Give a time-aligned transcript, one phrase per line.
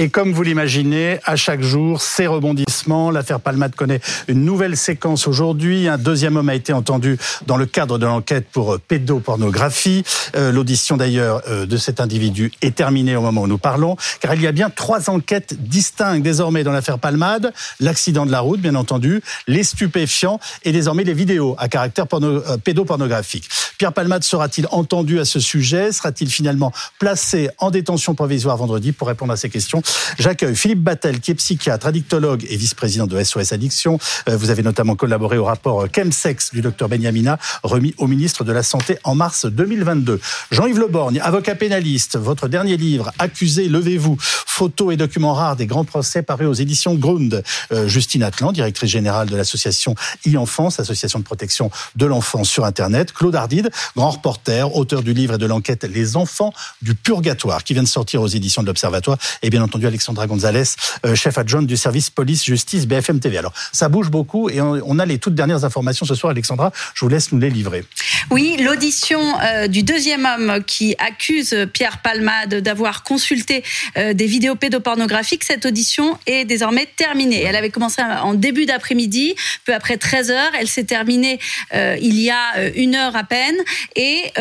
[0.00, 3.10] Et comme vous l'imaginez, à chaque jour, ces rebondissements.
[3.10, 5.88] L'affaire Palmade connaît une nouvelle séquence aujourd'hui.
[5.88, 7.18] Un deuxième homme a été entendu
[7.48, 10.04] dans le cadre de l'enquête pour pédopornographie.
[10.36, 14.36] Euh, l'audition d'ailleurs euh, de cet individu est terminée au moment où nous parlons, car
[14.36, 17.52] il y a bien trois enquêtes distinctes désormais dans l'affaire Palmade.
[17.80, 22.56] L'accident de la route, bien entendu, les stupéfiants et désormais les vidéos à caractère euh,
[22.58, 23.48] pédopornographique.
[23.78, 25.90] Pierre Palmade sera-t-il entendu à ce sujet?
[25.90, 29.82] Sera-t-il finalement placé en détention provisoire vendredi Pour répondre à ces questions,
[30.18, 33.98] j'accueille Philippe Battel, qui est psychiatre, addictologue et vice-président de SOS Addiction.
[34.28, 38.52] Euh, vous avez notamment collaboré au rapport Chemsex du docteur Benyamina, remis au ministre de
[38.52, 40.20] la Santé en mars 2022.
[40.50, 45.84] Jean-Yves Leborgne, avocat pénaliste, votre dernier livre, Accusé, levez-vous, photos et documents rares des grands
[45.84, 47.42] procès parus aux éditions Grund.
[47.72, 49.94] Euh, Justine Atlan, directrice générale de l'association
[50.26, 53.12] e-enfance, association de protection de l'enfance sur Internet.
[53.12, 57.74] Claude Ardide, grand reporter, auteur du livre et de l'enquête Les enfants du purgatoire, qui
[57.74, 59.18] vient de sortir aux éditions de l'Observatoire.
[59.42, 60.64] Et bien entendu, Alexandra Gonzalez,
[61.06, 63.38] euh, chef adjoint du service police-justice BFM TV.
[63.38, 66.72] Alors, ça bouge beaucoup et on a les toutes dernières informations ce soir, Alexandra.
[66.94, 67.84] Je vous laisse nous les livrer.
[68.30, 73.62] Oui, l'audition euh, du deuxième homme qui accuse Pierre Palmade d'avoir consulté
[73.96, 77.42] euh, des vidéos pédopornographiques, cette audition est désormais terminée.
[77.42, 79.34] Elle avait commencé en début d'après-midi,
[79.64, 80.52] peu après 13 heures.
[80.58, 81.38] Elle s'est terminée
[81.72, 83.56] il y a une heure à peine.
[83.96, 84.32] Et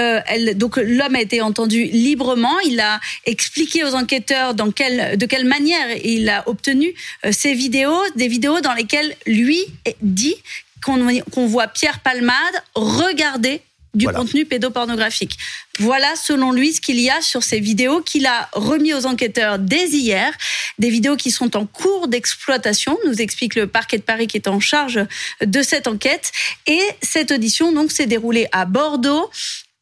[0.56, 2.60] donc l'homme a été entendu librement.
[2.66, 6.94] Il a expliqué aux enquêteurs dans quelle, de quelle manière il a obtenu
[7.32, 9.66] ces vidéos, des vidéos dans lesquelles lui
[10.02, 10.36] dit
[10.84, 12.36] qu'on voit Pierre Palmade
[12.76, 13.62] regarder
[13.94, 15.38] du contenu pédopornographique.
[15.80, 19.60] Voilà, selon lui, ce qu'il y a sur ces vidéos qu'il a remis aux enquêteurs
[19.60, 20.32] dès hier.
[20.78, 24.48] Des vidéos qui sont en cours d'exploitation, nous explique le parquet de Paris qui est
[24.48, 25.00] en charge
[25.42, 26.32] de cette enquête.
[26.68, 29.30] Et cette audition, donc, s'est déroulée à Bordeaux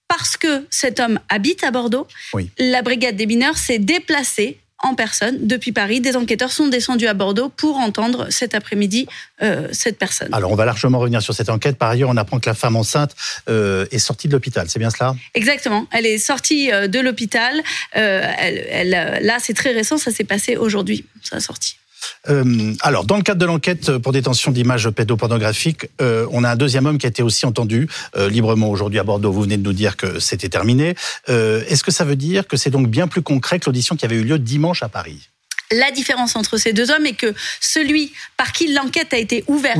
[0.07, 2.07] parce que cet homme habite à Bordeaux,
[2.57, 6.01] la brigade des mineurs s'est déplacée en personne depuis Paris.
[6.01, 9.07] Des enquêteurs sont descendus à Bordeaux pour entendre cet après-midi
[9.41, 10.33] euh, cette personne.
[10.33, 11.77] Alors on va largement revenir sur cette enquête.
[11.77, 13.15] Par ailleurs, on apprend que la femme enceinte
[13.49, 14.69] euh, est sortie de l'hôpital.
[14.69, 15.15] C'est bien cela?
[15.33, 15.87] Exactement.
[15.91, 17.61] Elle est sortie euh, de l'hôpital.
[17.93, 18.89] elle,
[19.21, 19.97] là, c'est très récent.
[19.97, 21.05] Ça s'est passé aujourd'hui.
[21.23, 21.77] Ça a sorti.
[22.29, 26.55] Euh, alors, dans le cadre de l'enquête pour détention d'images pédopornographiques, euh, on a un
[26.55, 29.31] deuxième homme qui a été aussi entendu euh, librement aujourd'hui à Bordeaux.
[29.31, 30.95] Vous venez de nous dire que c'était terminé.
[31.27, 34.15] Est-ce que ça veut dire que c'est donc bien plus concret que l'audition qui avait
[34.15, 35.29] eu lieu dimanche à Paris?
[35.71, 39.79] La différence entre ces deux hommes est que celui par qui l'enquête a été ouverte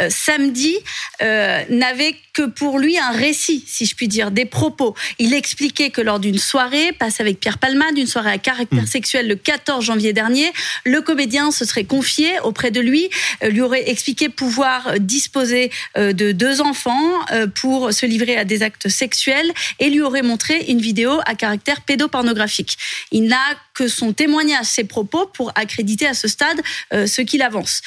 [0.00, 0.76] euh, samedi
[1.22, 4.94] euh, n'avait que pour lui un récit, si je puis dire, des propos.
[5.18, 8.86] Il expliquait que lors d'une soirée passée avec Pierre Palmade, une soirée à caractère hmm.
[8.86, 10.52] sexuel le 14 janvier dernier,
[10.84, 13.08] le comédien se serait confié auprès de lui,
[13.42, 17.10] euh, lui aurait expliqué pouvoir disposer de deux enfants
[17.54, 21.82] pour se livrer à des actes sexuels et lui aurait montré une vidéo à caractère
[21.82, 22.78] pédopornographique.
[23.10, 23.38] Il n'a
[23.74, 26.60] que son témoignage, ses propos pour accréditer à ce stade
[26.92, 27.82] euh, ce qu'il avance.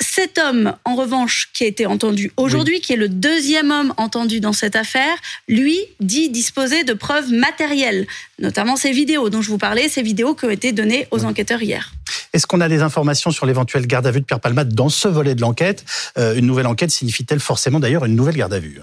[0.00, 4.38] Cet homme, en revanche, qui a été entendu aujourd'hui, qui est le deuxième homme entendu
[4.38, 5.16] dans cette affaire,
[5.48, 8.06] lui dit disposer de preuves matérielles,
[8.38, 11.62] notamment ces vidéos dont je vous parlais, ces vidéos qui ont été données aux enquêteurs
[11.62, 11.92] hier.
[12.32, 15.08] Est-ce qu'on a des informations sur l'éventuelle garde à vue de Pierre Palmade dans ce
[15.08, 15.84] volet de l'enquête?
[16.16, 18.80] Euh, Une nouvelle enquête signifie-t-elle forcément d'ailleurs une nouvelle garde à vue?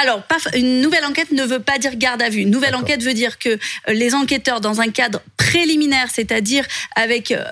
[0.00, 0.22] Alors,
[0.54, 2.42] une nouvelle enquête ne veut pas dire garde à vue.
[2.42, 3.56] Une nouvelle enquête veut dire que euh,
[3.88, 6.64] les enquêteurs, dans un cadre préliminaire, c'est-à-dire
[6.94, 7.42] avec euh,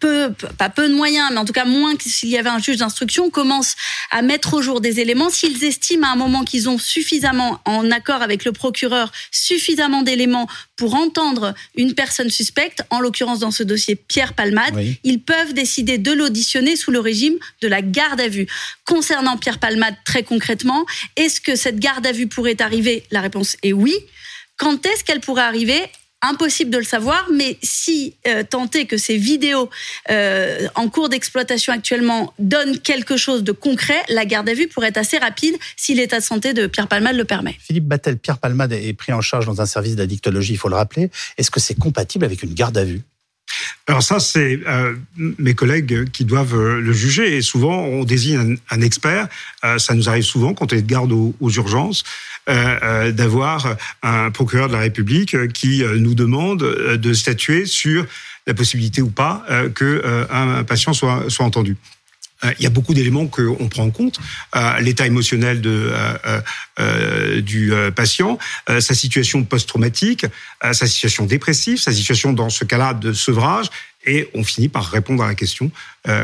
[0.00, 2.58] peu, pas peu de moyens, mais en tout cas moins que s'il y avait un
[2.58, 3.76] juge d'instruction, commencent
[4.10, 5.30] à mettre au jour des éléments.
[5.30, 10.48] S'ils estiment à un moment qu'ils ont suffisamment, en accord avec le procureur, suffisamment d'éléments
[10.76, 14.74] pour entendre une personne suspecte, en l'occurrence dans ce dossier Pierre Palmade,
[15.04, 18.46] ils peuvent décider de l'auditionner sous le régime de la garde à vue.
[18.84, 20.84] Concernant Pierre Palmade, très concrètement,
[21.16, 23.04] est-ce que cette garde à vue pourrait arriver?
[23.10, 23.94] La réponse est oui.
[24.56, 25.80] Quand est-ce qu'elle pourrait arriver?
[26.26, 29.68] Impossible de le savoir, mais si euh, tenter que ces vidéos
[30.10, 34.88] euh, en cours d'exploitation actuellement donnent quelque chose de concret, la garde à vue pourrait
[34.88, 37.56] être assez rapide si l'état de santé de Pierre Palmade le permet.
[37.60, 40.76] Philippe Battel, Pierre Palmade est pris en charge dans un service d'addictologie, il faut le
[40.76, 41.10] rappeler.
[41.36, 43.02] Est-ce que c'est compatible avec une garde à vue?
[43.86, 47.36] Alors ça, c'est euh, mes collègues qui doivent euh, le juger.
[47.36, 49.28] Et souvent, on désigne un, expert.
[49.64, 52.04] Euh, ça nous arrive souvent quand on est de garde aux, urgences.
[52.46, 58.04] d'avoir un procureur de la République qui nous demande de statuer sur
[58.46, 61.76] la possibilité ou pas que un patient soit, soit entendu.
[62.44, 64.18] Euh, il y a beaucoup d'éléments qu'on prend en compte.
[64.56, 65.92] Euh, l'état émotionnel de,
[66.78, 68.38] euh, du patient,
[68.68, 70.26] sa situation post-traumatique,
[70.72, 73.66] sa situation dépressive, sa situation dans ce cas-là de sevrage,
[74.06, 75.70] et on finit par répondre à la question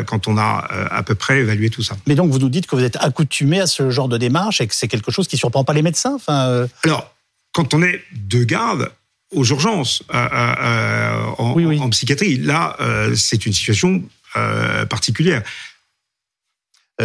[0.07, 1.97] quand on a à peu près évalué tout ça.
[2.07, 4.67] Mais donc vous nous dites que vous êtes accoutumé à ce genre de démarche et
[4.67, 6.15] que c'est quelque chose qui surprend pas les médecins.
[6.15, 7.15] Enfin, Alors,
[7.53, 8.91] quand on est de garde,
[9.33, 12.37] aux urgences en, en, psychiatrie.
[12.37, 12.77] Là,
[13.15, 14.03] c'est une situation
[14.89, 15.43] particulière.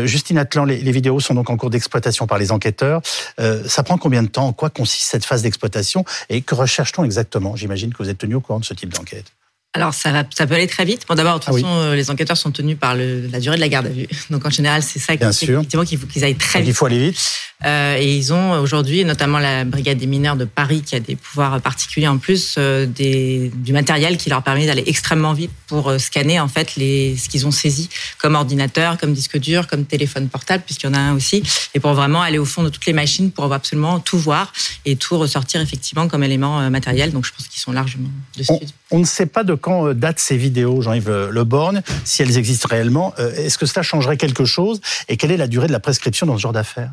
[0.03, 3.01] Justine Atlan, les, vidéos sont donc en cours d'exploitation par les enquêteurs.
[3.67, 4.47] ça prend combien de temps?
[4.47, 6.05] En quoi consiste cette phase d'exploitation?
[6.29, 7.55] Et que recherche-t-on exactement?
[7.55, 9.25] J'imagine que vous êtes tenu au courant de ce type d'enquête.
[9.75, 11.05] Alors ça, va, ça peut aller très vite.
[11.07, 13.57] Bon, d'abord, de toute ah façon, euh, les enquêteurs sont tenus par le, la durée
[13.57, 14.07] de la garde à vue.
[14.29, 16.69] Donc en général, c'est ça qui, effectivement qu'il faut qu'ils aillent très vite.
[16.69, 17.19] Il faut aller vite.
[17.63, 21.15] Euh, et ils ont aujourd'hui, notamment la brigade des mineurs de Paris, qui a des
[21.15, 25.97] pouvoirs particuliers en plus, euh, du matériel qui leur permet d'aller extrêmement vite pour euh,
[25.97, 30.27] scanner en fait les, ce qu'ils ont saisi comme ordinateur, comme disque dur, comme téléphone
[30.27, 31.43] portable, puisqu'il y en a un aussi,
[31.73, 34.51] et pour vraiment aller au fond de toutes les machines pour absolument tout voir
[34.85, 37.11] et tout ressortir effectivement comme élément matériel.
[37.11, 38.51] Donc je pense qu'ils sont largement dessus.
[38.91, 41.45] On, ne sait pas de quand datent ces vidéos, Jean-Yves Le
[42.03, 43.13] si elles existent réellement.
[43.17, 46.37] Est-ce que cela changerait quelque chose Et quelle est la durée de la prescription dans
[46.37, 46.91] ce genre d'affaires?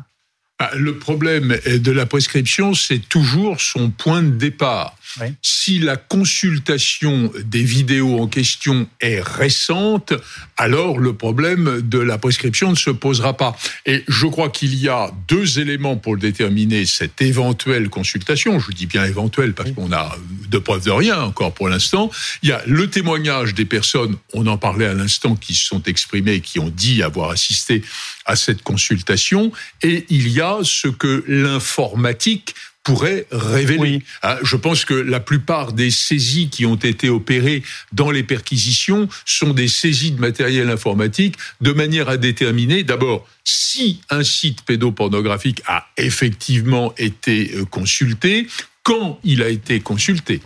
[0.75, 4.95] Le problème de la prescription, c'est toujours son point de départ.
[5.41, 10.13] Si la consultation des vidéos en question est récente,
[10.57, 13.55] alors le problème de la prescription ne se posera pas.
[13.85, 18.59] Et je crois qu'il y a deux éléments pour déterminer cette éventuelle consultation.
[18.59, 20.15] Je dis bien éventuelle parce qu'on a
[20.49, 22.09] de preuves de rien encore pour l'instant.
[22.41, 25.83] Il y a le témoignage des personnes, on en parlait à l'instant, qui se sont
[25.83, 27.83] exprimées, qui ont dit avoir assisté
[28.25, 29.51] à cette consultation.
[29.81, 34.03] Et il y a ce que l'informatique pourrait révéler.
[34.21, 39.07] Ah, je pense que la plupart des saisies qui ont été opérées dans les perquisitions
[39.25, 45.61] sont des saisies de matériel informatique de manière à déterminer d'abord si un site pédopornographique
[45.65, 48.47] a effectivement été euh, consulté,
[48.83, 50.41] quand il a été consulté.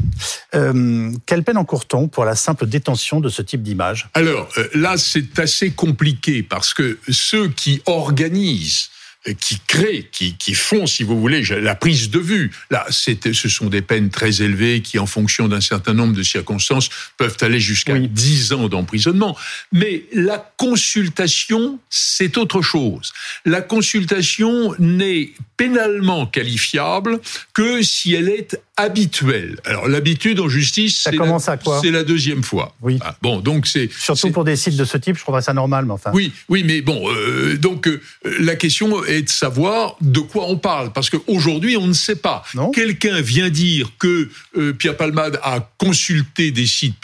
[0.55, 4.09] Euh, quelle peine encourt-on pour la simple détention de ce type d'image?
[4.13, 8.89] Alors euh, là, c'est assez compliqué parce que ceux qui organisent
[9.33, 12.51] qui créent, qui, qui font, si vous voulez, la prise de vue.
[12.69, 16.89] Là, ce sont des peines très élevées qui, en fonction d'un certain nombre de circonstances,
[17.17, 19.37] peuvent aller jusqu'à 10 ans d'emprisonnement.
[19.71, 23.13] Mais la consultation, c'est autre chose.
[23.45, 27.19] La consultation n'est pénalement qualifiable
[27.53, 29.59] que si elle est habituelle.
[29.65, 32.75] Alors l'habitude en justice, c'est la, la, deuxième fois.
[32.81, 32.99] Oui.
[33.01, 35.85] Ah, bon, donc c'est surtout pour des sites de ce type, je trouve ça normal,
[35.85, 36.11] mais enfin.
[36.13, 37.99] Oui, oui, mais bon, euh, donc euh,
[38.39, 42.43] la question est de savoir de quoi on parle, parce qu'aujourd'hui on ne sait pas.
[42.73, 46.95] Quelqu'un vient dire que euh, Pierre Palmade a consulté des sites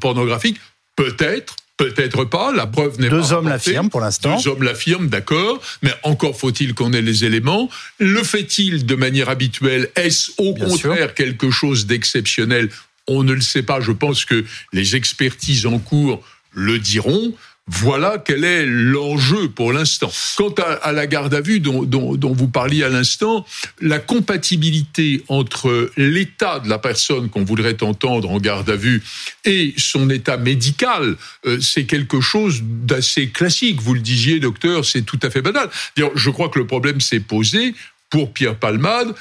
[0.00, 0.60] pornographiques,
[0.96, 1.56] peut-être.
[1.78, 3.16] Peut-être pas, la preuve n'est pas.
[3.16, 4.36] Deux hommes l'affirment pour l'instant.
[4.36, 7.68] Deux hommes l'affirment, d'accord, mais encore faut-il qu'on ait les éléments.
[7.98, 12.68] Le fait-il de manière habituelle Est-ce au contraire quelque chose d'exceptionnel?
[13.08, 13.80] On ne le sait pas.
[13.80, 16.22] Je pense que les expertises en cours
[16.52, 17.34] le diront.
[17.74, 20.10] Voilà quel est l'enjeu pour l'instant.
[20.36, 23.46] Quant à, la garde à vue dont, vous parliez à l'instant,
[23.80, 29.02] la compatibilité entre l'état de la personne qu'on voudrait entendre en garde à vue
[29.44, 31.16] et son état médical,
[31.46, 33.80] euh, c'est quelque chose d'assez classique.
[33.80, 35.68] Vous le disiez, docteur, c'est tout à fait banal.
[35.96, 37.74] Je crois que le problème s'est posé
[38.10, 39.14] pour Pierre Palmade,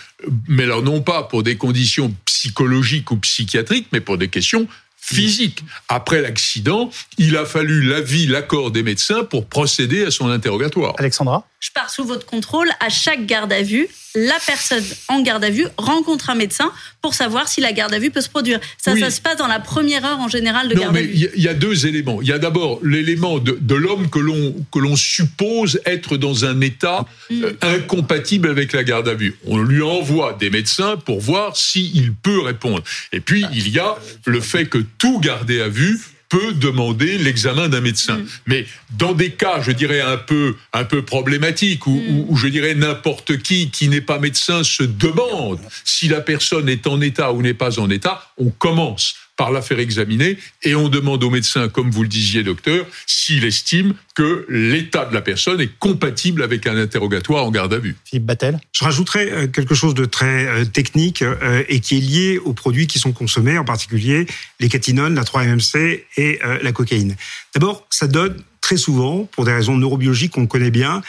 [0.50, 4.68] mais alors non pas pour des conditions psychologiques ou psychiatriques, mais pour des questions
[5.02, 5.64] physique.
[5.90, 10.94] Après l'accident, il a fallu l'avis, l'accord des médecins pour procéder à son interrogatoire.
[11.00, 11.46] Alexandra?
[11.62, 12.70] Je pars sous votre contrôle.
[12.80, 16.72] À chaque garde à vue, la personne en garde à vue rencontre un médecin
[17.04, 18.60] pour savoir si la garde à vue peut se produire.
[18.80, 21.12] Ça, ça se passe dans la première heure en général de garde à vue.
[21.14, 22.20] Il y, a deux éléments.
[22.20, 26.62] Il y a d'abord l'élément de, l'homme que l'on que l'on suppose être dans un
[26.62, 27.44] état mm.
[27.44, 29.38] euh, incompatible avec la garde à vue.
[29.46, 32.84] On lui envoie des médecins pour voir s'il peut répondre.
[33.12, 36.00] Et puis il y a le fait que tout gardé à vue
[36.32, 38.18] peut demander l'examen d'un médecin.
[38.18, 38.28] Mm.
[38.48, 38.66] Mais
[38.98, 42.26] dans des cas, je dirais, un peu, un peu problématiques, où, mm.
[42.30, 46.88] où je dirais n'importe qui qui n'est pas médecin se demande si la personne est
[46.88, 50.88] en état ou n'est pas en état, on commence par la faire examiner et on
[50.88, 55.60] demande au médecin, comme vous le disiez, docteur, s'il estime que l'état de la personne
[55.60, 57.96] est compatible avec un interrogatoire en garde à vue.
[58.06, 62.02] Philippe Battel Je rajouterais euh, quelque chose de très euh, technique euh, et qui est
[62.02, 64.28] lié aux produits qui sont consommés, en particulier
[64.60, 67.16] les catinones, la 3-MMC et la cocaïne.
[67.56, 71.02] D'abord, ça donne très souvent, pour des raisons neurobiologiques qu'on connaît bien,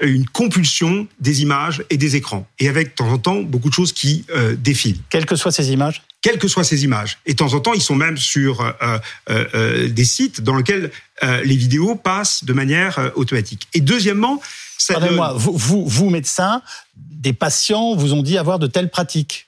[0.00, 2.46] une compulsion des images et des écrans.
[2.58, 4.24] Et avec, de temps en temps, beaucoup de choses qui
[4.58, 5.00] défilent.
[5.10, 7.18] Quelles que soient ces images quelles que soient ces images.
[7.26, 10.56] Et de temps en temps, ils sont même sur euh, euh, euh, des sites dans
[10.56, 10.90] lesquels
[11.22, 13.66] les vidéos passent de manière automatique.
[13.74, 14.40] Et deuxièmement,
[14.78, 16.62] ça moi vous, vous, vous, médecin,
[16.96, 19.47] des patients vous ont dit avoir de telles pratiques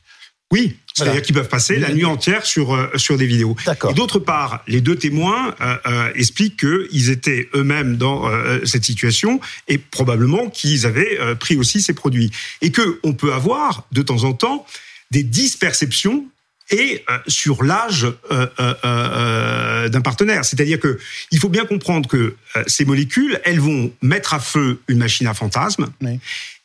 [0.52, 3.56] oui, c'est-à-dire qu'ils peuvent passer la nuit entière sur sur des vidéos.
[3.88, 8.28] Et d'autre part, les deux témoins euh, expliquent qu'ils étaient eux-mêmes dans
[8.64, 12.30] cette situation et probablement qu'ils avaient pris aussi ces produits.
[12.62, 14.66] Et que on peut avoir de temps en temps
[15.12, 16.26] des disperceptions
[16.70, 20.44] et sur l'âge d'un partenaire.
[20.44, 20.98] C'est-à-dire que
[21.30, 22.34] il faut bien comprendre que
[22.66, 25.88] ces molécules, elles vont mettre à feu une machine à fantasmes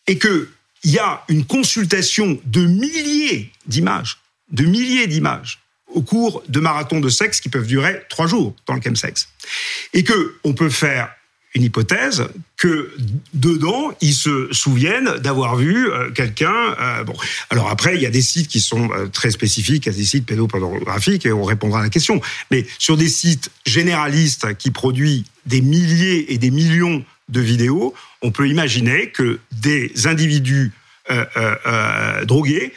[0.07, 0.49] et que
[0.85, 4.19] il y a une consultation de milliers d'images,
[4.51, 8.75] de milliers d'images au cours de marathons de sexe qui peuvent durer trois jours dans
[8.75, 9.27] le chemsex.
[9.93, 11.09] Et que on peut faire
[11.55, 12.27] une hypothèse
[12.57, 12.93] que
[13.33, 16.75] dedans ils se souviennent d'avoir vu euh, quelqu'un.
[16.79, 17.15] Euh, bon,
[17.49, 20.25] alors après il y a des sites qui sont euh, très spécifiques, a des sites
[20.25, 22.21] pédopornographiques et on répondra à la question.
[22.51, 28.32] Mais sur des sites généralistes qui produisent des milliers et des millions de vidéos, on
[28.32, 30.74] peut imaginer que des individus
[31.12, 32.74] euh, euh, euh, drogués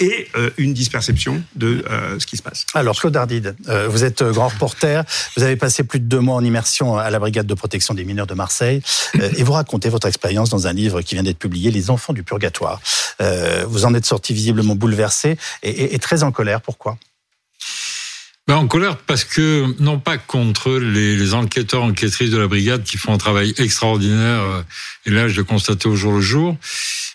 [0.00, 0.26] et
[0.58, 1.84] une disperception de
[2.18, 2.66] ce qui se passe.
[2.74, 3.54] Alors, Claude Ardide,
[3.88, 5.04] vous êtes grand reporter,
[5.36, 8.04] vous avez passé plus de deux mois en immersion à la brigade de protection des
[8.04, 8.82] mineurs de Marseille,
[9.14, 12.24] et vous racontez votre expérience dans un livre qui vient d'être publié, Les enfants du
[12.24, 12.80] purgatoire.
[13.68, 16.62] vous en êtes sorti visiblement bouleversé et très en colère.
[16.62, 16.98] Pourquoi?
[18.50, 22.82] Ben, en colère parce que, non pas contre les, les, enquêteurs, enquêtrices de la brigade
[22.82, 24.62] qui font un travail extraordinaire, euh,
[25.06, 26.56] et là je le constate au jour le jour,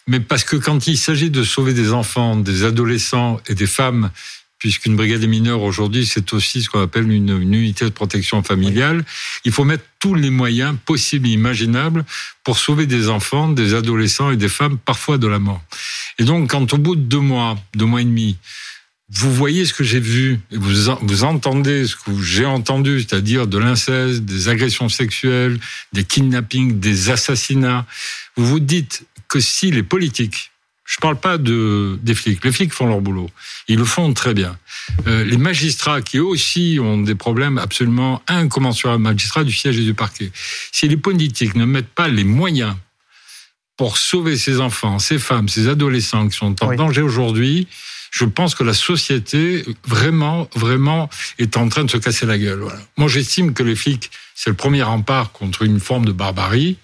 [0.07, 4.11] mais parce que quand il s'agit de sauver des enfants, des adolescents et des femmes,
[4.59, 8.41] puisqu'une brigade des mineurs aujourd'hui, c'est aussi ce qu'on appelle une, une, unité de protection
[8.41, 9.03] familiale.
[9.43, 12.05] Il faut mettre tous les moyens possibles et imaginables
[12.45, 15.61] pour sauver des enfants, des adolescents et des femmes, parfois de la mort.
[16.17, 18.37] Et donc, quand au bout de deux mois, deux mois et demi,
[19.09, 23.45] vous voyez ce que j'ai vu, et vous, vous entendez ce que j'ai entendu, c'est-à-dire
[23.45, 25.59] de l'inceste, des agressions sexuelles,
[25.93, 27.85] des kidnappings, des assassinats.
[28.35, 30.51] Vous vous dites que si les politiques,
[30.85, 33.29] je ne parle pas de, des flics, les flics font leur boulot,
[33.67, 34.57] ils le font très bien.
[35.07, 39.83] Euh, les magistrats qui eux aussi ont des problèmes absolument incommensurables, magistrats du siège et
[39.83, 40.31] du parquet,
[40.71, 42.75] si les politiques ne mettent pas les moyens
[43.77, 47.67] pour sauver ces enfants, ces femmes, ces adolescents qui sont en danger aujourd'hui,
[48.15, 52.59] je pense que la société vraiment, vraiment est en train de se casser la gueule.
[52.59, 52.79] Voilà.
[52.95, 56.77] Moi, j'estime que les flics, c'est le premier rempart contre une forme de barbarie,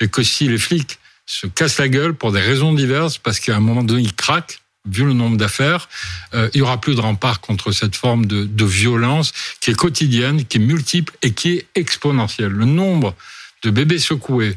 [0.00, 3.54] et que si les flics se cassent la gueule pour des raisons diverses, parce qu'à
[3.54, 5.90] un moment donné, ils craquent, vu le nombre d'affaires,
[6.32, 9.74] euh, il y aura plus de rempart contre cette forme de, de, violence qui est
[9.74, 12.52] quotidienne, qui est multiple et qui est exponentielle.
[12.52, 13.14] Le nombre
[13.62, 14.54] de bébés secoués,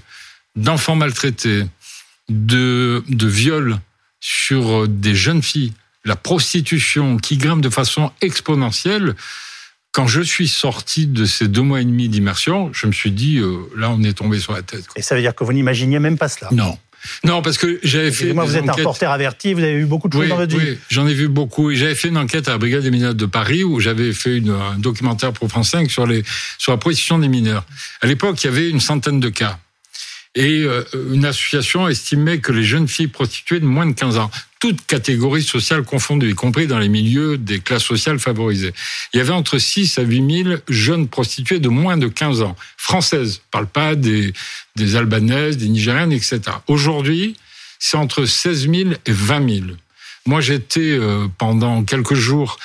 [0.55, 1.65] d'enfants maltraités,
[2.29, 3.81] de, de viols
[4.21, 5.73] sur des jeunes filles,
[6.05, 9.15] la prostitution qui grimpe de façon exponentielle,
[9.91, 13.39] quand je suis sorti de ces deux mois et demi d'immersion, je me suis dit,
[13.39, 14.85] euh, là, on est tombé sur la tête.
[14.95, 16.77] Et ça veut dire que vous n'imaginiez même pas cela Non.
[17.23, 18.31] Non, parce que j'avais fait.
[18.33, 20.63] Moi, vous êtes un reporter averti, vous avez vu beaucoup de choses dans votre vie.
[20.63, 21.71] Oui, j'en ai vu beaucoup.
[21.71, 24.37] Et j'avais fait une enquête à la Brigade des mineurs de Paris où j'avais fait
[24.37, 26.23] une, un documentaire pour France 5 sur, les,
[26.59, 27.65] sur la prostitution des mineurs.
[28.01, 29.57] À l'époque, il y avait une centaine de cas.
[30.35, 34.31] Et euh, une association estimait que les jeunes filles prostituées de moins de 15 ans,
[34.61, 38.73] toutes catégories sociales confondues, y compris dans les milieux des classes sociales favorisées.
[39.11, 42.55] Il y avait entre 6 à 8 000 jeunes prostituées de moins de 15 ans,
[42.77, 44.33] françaises, je parle pas des,
[44.75, 46.41] des albanaises, des nigériennes, etc.
[46.67, 47.35] Aujourd'hui,
[47.79, 49.67] c'est entre 16 000 et 20 000.
[50.27, 52.59] Moi, j'étais euh, pendant quelques jours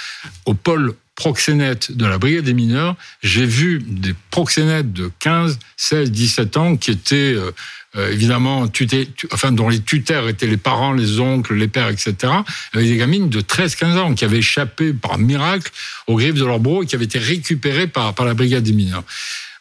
[0.44, 6.10] au pôle proxénètes de la brigade des mineurs, j'ai vu des proxénètes de 15, 16,
[6.12, 7.50] 17 ans qui étaient euh,
[7.96, 12.14] euh, évidemment tutés, enfin dont les tuteurs étaient les parents, les oncles, les pères, etc.
[12.74, 15.72] Avec des gamines de 13, 15 ans qui avaient échappé par miracle
[16.06, 18.72] aux griffes de leur bourreau et qui avaient été récupérées par, par la brigade des
[18.72, 19.04] mineurs.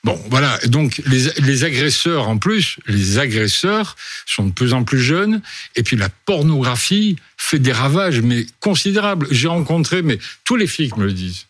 [0.05, 0.59] Bon, voilà.
[0.67, 3.95] Donc les, agresseurs, en plus, les agresseurs
[4.27, 5.41] sont de plus en plus jeunes.
[5.75, 9.25] Et puis la pornographie fait des ravages, mais considérables.
[9.31, 11.47] J'ai rencontré, mais tous les flics me le disent.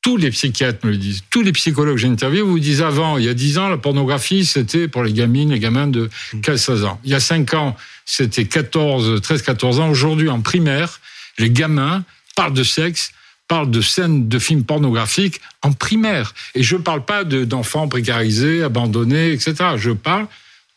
[0.00, 1.24] Tous les psychiatres me le disent.
[1.28, 3.78] Tous les psychologues que j'ai interviewés vous disent avant, il y a 10 ans, la
[3.78, 7.00] pornographie, c'était pour les gamines, les gamins de 15-16 ans.
[7.02, 9.90] Il y a 5 ans, c'était 14, 13, 14 ans.
[9.90, 11.00] Aujourd'hui, en primaire,
[11.38, 12.04] les gamins
[12.36, 13.10] parlent de sexe,
[13.52, 16.32] parle de scènes de films pornographiques en primaire.
[16.54, 19.54] Et je ne parle pas d'enfants précarisés, abandonnés, etc.
[19.76, 20.26] Je parle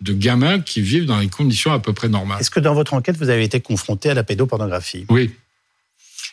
[0.01, 2.41] de gamins qui vivent dans des conditions à peu près normales.
[2.41, 5.05] Est-ce que dans votre enquête, vous avez été confronté à la pédopornographie?
[5.07, 5.31] Oui.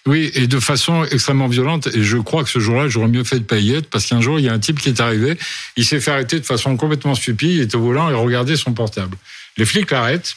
[0.04, 1.86] Oui, et de façon extrêmement violente.
[1.94, 4.44] Et je crois que ce jour-là, j'aurais mieux fait de paillettes, parce qu'un jour, il
[4.44, 5.38] y a un type qui est arrivé,
[5.76, 8.72] il s'est fait arrêter de façon complètement stupide, il était au volant et regardait son
[8.72, 9.16] portable.
[9.56, 10.34] Les flics l'arrêtent,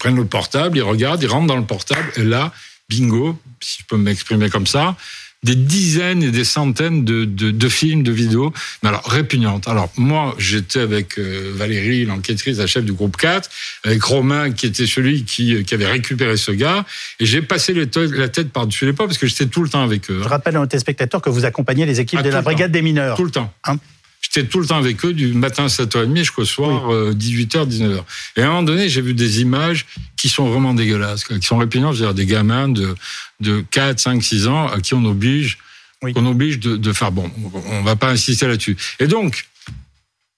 [0.00, 2.52] prennent le portable, ils regardent, ils rentrent dans le portable, et là,
[2.88, 4.96] bingo, si je peux m'exprimer comme ça,
[5.42, 8.52] des dizaines et des centaines de, de, de, films, de vidéos,
[8.82, 9.68] mais alors répugnantes.
[9.68, 13.48] Alors moi, j'étais avec euh, Valérie, l'enquêtrice, la chef du groupe 4,
[13.84, 16.84] avec Romain, qui était celui qui, qui avait récupéré ce gars,
[17.20, 19.82] et j'ai passé les la tête par-dessus les pas parce que j'étais tout le temps
[19.82, 20.20] avec eux.
[20.22, 22.82] Je rappelle à nos téléspectateurs que vous accompagnez les équipes ah, de la brigade des
[22.82, 23.16] mineurs.
[23.16, 23.52] Tout le temps.
[23.64, 23.78] Hein
[24.36, 28.02] J'étais tout le temps avec eux du matin à 7h30 jusqu'au soir 18h, 19h.
[28.36, 29.86] Et à un moment donné, j'ai vu des images
[30.18, 31.94] qui sont vraiment dégueulasses, qui sont répugnantes.
[31.94, 32.94] Je veux dire, des gamins de,
[33.40, 35.56] de 4, 5, 6 ans à qui on oblige,
[36.02, 37.30] qu'on oblige de, de faire bon.
[37.70, 38.76] On va pas insister là-dessus.
[39.00, 39.46] Et donc,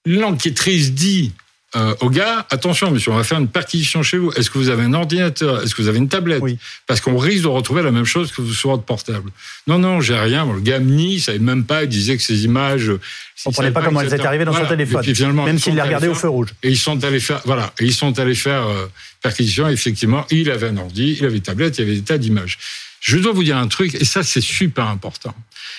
[0.05, 1.33] l'enquêtrice dit
[1.75, 4.31] euh, au gars, attention monsieur, on va faire une perquisition chez vous.
[4.31, 5.61] Est-ce que vous avez un ordinateur?
[5.61, 6.41] Est-ce que vous avez une tablette?
[6.87, 9.29] Parce qu'on risque de retrouver la même chose que sur votre portable.
[9.67, 10.51] Non, non, j'ai rien.
[10.51, 12.89] le gars me nie, il savait même pas, il disait que ces images...
[12.89, 15.03] On ne comprenait pas, comment elles étaient arrivées dans son téléphone,
[15.45, 16.49] même s'il les regardait au feu rouge.
[16.63, 18.87] Et ils sont allés faire, voilà, et ils sont allés faire euh,
[19.21, 19.69] perquisition.
[19.69, 22.57] Effectivement, il avait un ordi, il avait une tablette, il y avait des tas d'images.
[22.99, 25.33] Je dois vous dire un truc, et ça c'est super important,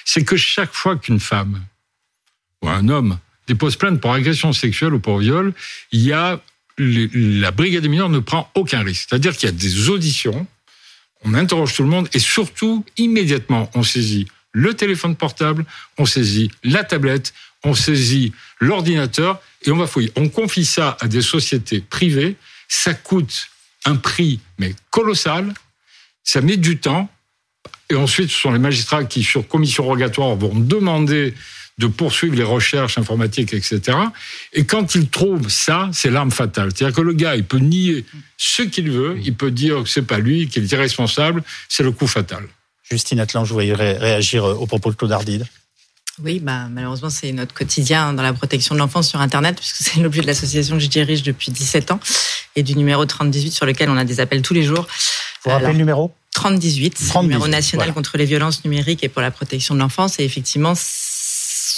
[0.04, 1.60] c'est que chaque fois qu'une femme
[2.62, 3.18] ou un homme
[3.50, 5.52] dépose plainte pour agression sexuelle ou pour viol,
[5.90, 6.40] il y a
[6.78, 9.08] la brigade des mineurs ne prend aucun risque.
[9.08, 10.46] C'est-à-dire qu'il y a des auditions,
[11.24, 15.66] on interroge tout le monde et surtout immédiatement on saisit le téléphone portable,
[15.98, 20.10] on saisit la tablette, on saisit l'ordinateur et on va fouiller.
[20.16, 22.36] On confie ça à des sociétés privées,
[22.68, 23.48] ça coûte
[23.84, 25.52] un prix mais colossal,
[26.24, 27.10] ça met du temps.
[27.90, 31.34] Et ensuite ce sont les magistrats qui sur commission rogatoire vont demander
[31.80, 33.96] de poursuivre les recherches informatiques, etc.
[34.52, 36.70] Et quand il trouve ça, c'est l'arme fatale.
[36.74, 38.04] C'est-à-dire que le gars, il peut nier
[38.36, 41.90] ce qu'il veut, il peut dire que c'est pas lui, qu'il est irresponsable, c'est le
[41.90, 42.44] coup fatal.
[42.88, 45.46] Justine Atlan, je voulais réagir euh, au propos de Claude Ardide.
[46.22, 50.00] Oui, bah, malheureusement, c'est notre quotidien dans la protection de l'enfance sur Internet, puisque c'est
[50.02, 52.00] l'objet de l'association que je dirige depuis 17 ans
[52.56, 54.86] et du numéro 3018 sur lequel on a des appels tous les jours.
[55.44, 56.12] Vous rappelez le numéro?
[56.34, 60.20] 3018, numéro national contre les violences numériques et pour la protection de l'enfance.
[60.20, 60.74] Et effectivement,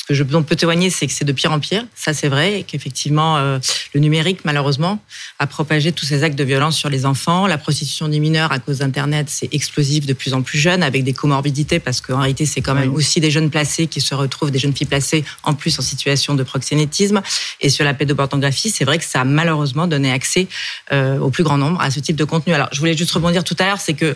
[0.03, 1.87] ce que je peux témoigner, c'est que c'est de pire en pire.
[1.95, 2.61] Ça, c'est vrai.
[2.61, 3.61] Et qu'effectivement, euh,
[3.95, 5.01] le numérique, malheureusement,
[5.39, 7.47] a propagé tous ces actes de violence sur les enfants.
[7.47, 11.05] La prostitution des mineurs à cause d'Internet, c'est explosif de plus en plus jeune, avec
[11.05, 14.51] des comorbidités, parce qu'en réalité, c'est quand même aussi des jeunes placés qui se retrouvent,
[14.51, 17.23] des jeunes filles placées, en plus en situation de proxénétisme.
[17.61, 20.49] Et sur la pédopornographie, c'est vrai que ça a malheureusement donné accès
[20.93, 22.53] euh, au plus grand nombre à ce type de contenu.
[22.55, 24.15] Alors, je voulais juste rebondir tout à l'heure, c'est que euh,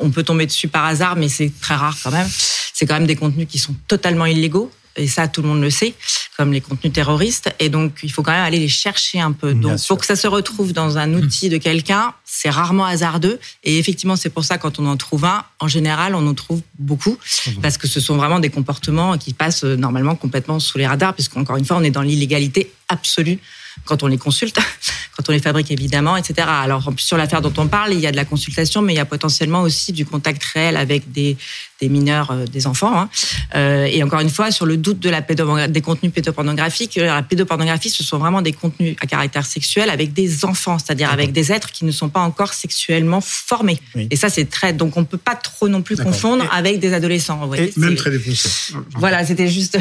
[0.00, 2.28] on peut tomber dessus par hasard, mais c'est très rare quand même.
[2.72, 5.70] C'est quand même des contenus qui sont totalement illégaux et ça tout le monde le
[5.70, 5.94] sait,
[6.36, 7.50] comme les contenus terroristes.
[7.58, 9.54] Et donc il faut quand même aller les chercher un peu.
[9.54, 13.38] donc pour que ça se retrouve dans un outil de quelqu'un, c'est rarement hasardeux.
[13.62, 16.62] Et effectivement, c'est pour ça quand on en trouve un, en général, on en trouve
[16.78, 17.16] beaucoup,
[17.62, 21.14] parce que ce sont vraiment des comportements qui passent euh, normalement complètement sous les radars,
[21.14, 23.38] puisqu'encore une fois, on est dans l'illégalité absolue
[23.84, 24.58] quand on les consulte,
[25.16, 26.46] quand on les fabrique évidemment, etc.
[26.48, 29.00] Alors sur l'affaire dont on parle, il y a de la consultation, mais il y
[29.00, 31.36] a potentiellement aussi du contact réel avec des,
[31.84, 32.98] des mineurs, euh, des enfants.
[32.98, 33.08] Hein.
[33.54, 35.20] Euh, et encore une fois, sur le doute de la
[35.68, 40.14] des contenus pédopornographiques, euh, la pédopornographie, ce sont vraiment des contenus à caractère sexuel avec
[40.14, 43.78] des enfants, c'est-à-dire avec des êtres qui ne sont pas encore sexuellement formés.
[44.10, 44.72] Et ça, c'est très.
[44.72, 47.38] Donc, on peut pas trop non plus confondre avec des adolescents.
[47.42, 48.74] Vous voyez, et même très défoncé.
[48.96, 49.78] Voilà, c'était juste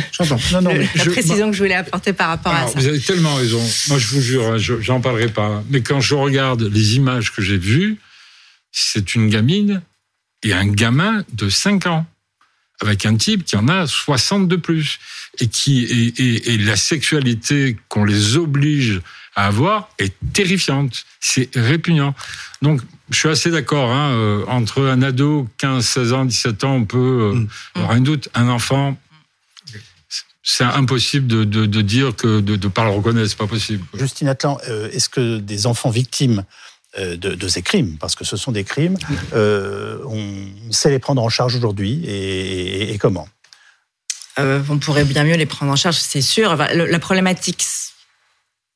[0.51, 2.79] non, non, la précision que je voulais apporter par rapport à ça.
[2.79, 3.61] Vous avez tellement raison.
[3.87, 5.63] Moi, je vous jure, hein, j'en parlerai pas.
[5.69, 7.97] Mais quand je regarde les images que j'ai vues,
[8.71, 9.81] c'est une gamine
[10.43, 12.05] et un gamin de 5 ans
[12.81, 14.99] avec un type qui en a 60 de plus
[15.39, 19.01] et qui et, la sexualité qu'on les oblige
[19.35, 22.13] à avoir est terrifiante, c'est répugnant.
[22.61, 26.75] Donc je suis assez d'accord hein, euh, entre un ado 15, 16 ans, 17 ans,
[26.75, 27.47] on peut euh, mm.
[27.75, 28.97] avoir un doute, un enfant
[30.45, 33.85] c'est impossible de, de, dire que de ne pas le reconnaître, c'est pas possible.
[33.93, 36.43] Justine Atlan, euh, est-ce que des enfants victimes
[36.99, 38.97] euh, de, ces crimes, parce que ce sont des crimes,
[39.33, 43.27] euh, on sait les prendre en charge aujourd'hui et, comment
[44.37, 46.55] On pourrait bien mieux les prendre en charge, c'est sûr.
[46.55, 47.65] La problématique,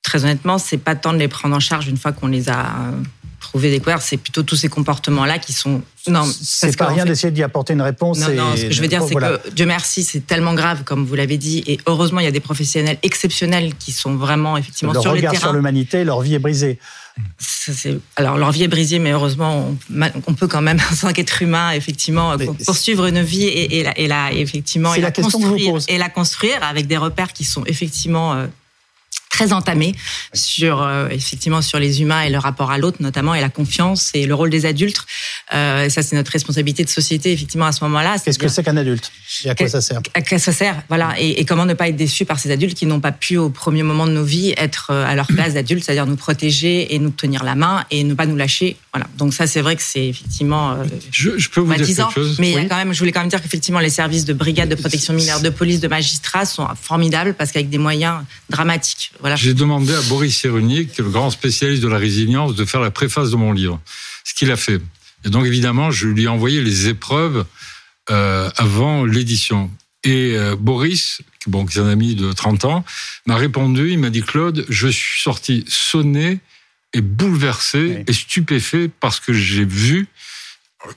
[0.04, 2.92] très honnêtement, c'est pas tant de les prendre en charge une fois qu'on les a
[4.00, 7.82] c'est plutôt tous ces comportements-là qui sont non, c'est pas rien d'essayer d'y apporter une
[7.82, 8.20] réponse.
[8.20, 11.06] Non, non, ce que je veux dire, c'est que Dieu merci, c'est tellement grave, comme
[11.06, 15.00] vous l'avez dit, et heureusement, il y a des professionnels exceptionnels qui sont vraiment effectivement
[15.00, 15.36] sur le terrain.
[15.36, 16.80] sur l'humanité, leur vie est brisée.
[18.16, 19.76] alors leur vie est brisée, mais heureusement,
[20.28, 24.32] on, peut quand même, en tant qu'être humain, effectivement, poursuivre une vie et, et, la,
[24.32, 28.48] effectivement, et la, construire, et la construire avec des repères qui sont effectivement euh,
[29.38, 29.94] très entamé
[30.34, 34.10] sur euh, effectivement sur les humains et le rapport à l'autre notamment et la confiance
[34.16, 35.06] et le rôle des adultes.
[35.54, 38.18] Euh, ça c'est notre responsabilité de société effectivement à ce moment-là.
[38.18, 39.12] Qu'est-ce que c'est qu'un adulte?
[39.46, 40.02] Et à quoi ça sert?
[40.16, 42.88] À quoi ça sert Voilà et, comment ne pas être déçu par ces adultes qui
[42.88, 45.84] n'ont pas pu au premier moment de nos vies être euh, à leur place d'adultes,
[45.84, 48.76] c'est-à-dire nous protéger et nous tenir la main et ne pas nous lâcher.
[48.92, 49.06] Voilà.
[49.20, 50.72] Donc ça c'est vrai que c'est effectivement.
[50.72, 52.40] Euh, je, je, peux vous dire quelque chose.
[52.40, 55.14] Mais quand même, je voulais quand même dire qu'effectivement les services de brigade de protection
[55.14, 59.12] mineure, de police, de magistrats sont formidables parce qu'avec des moyens dramatiques.
[59.36, 63.32] J'ai demandé à Boris Cyrulnik, le grand spécialiste de la résilience, de faire la préface
[63.32, 63.80] de mon livre.
[64.24, 64.82] Ce qu'il a fait.
[65.26, 67.46] Et donc évidemment, je lui ai envoyé les épreuves
[68.10, 69.72] euh, avant l'édition.
[70.04, 72.86] Et euh, Boris, bon, qui est un ami de 30 ans,
[73.26, 76.40] m'a répondu, il m'a dit, Claude, je suis sorti sonné
[76.94, 80.08] et bouleversé et stupéfait parce que j'ai vu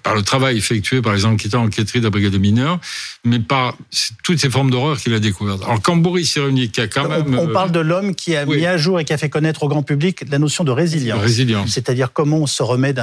[0.02, 2.78] par le travail effectué par les enquêteurs enquêteries de la brigade des mineurs,
[3.24, 3.76] mais par
[4.22, 5.62] toutes ces formes d'horreur qu'il a découvertes.
[5.64, 7.38] Alors quand Boris Cyrulnik a quand même...
[7.38, 9.68] On, parle de l'homme qui a mis à jour et qui a fait connaître au
[9.68, 11.20] grand public la notion de résilience.
[11.20, 11.70] Résilience.
[11.70, 12.94] C'est-à-dire comment on se remet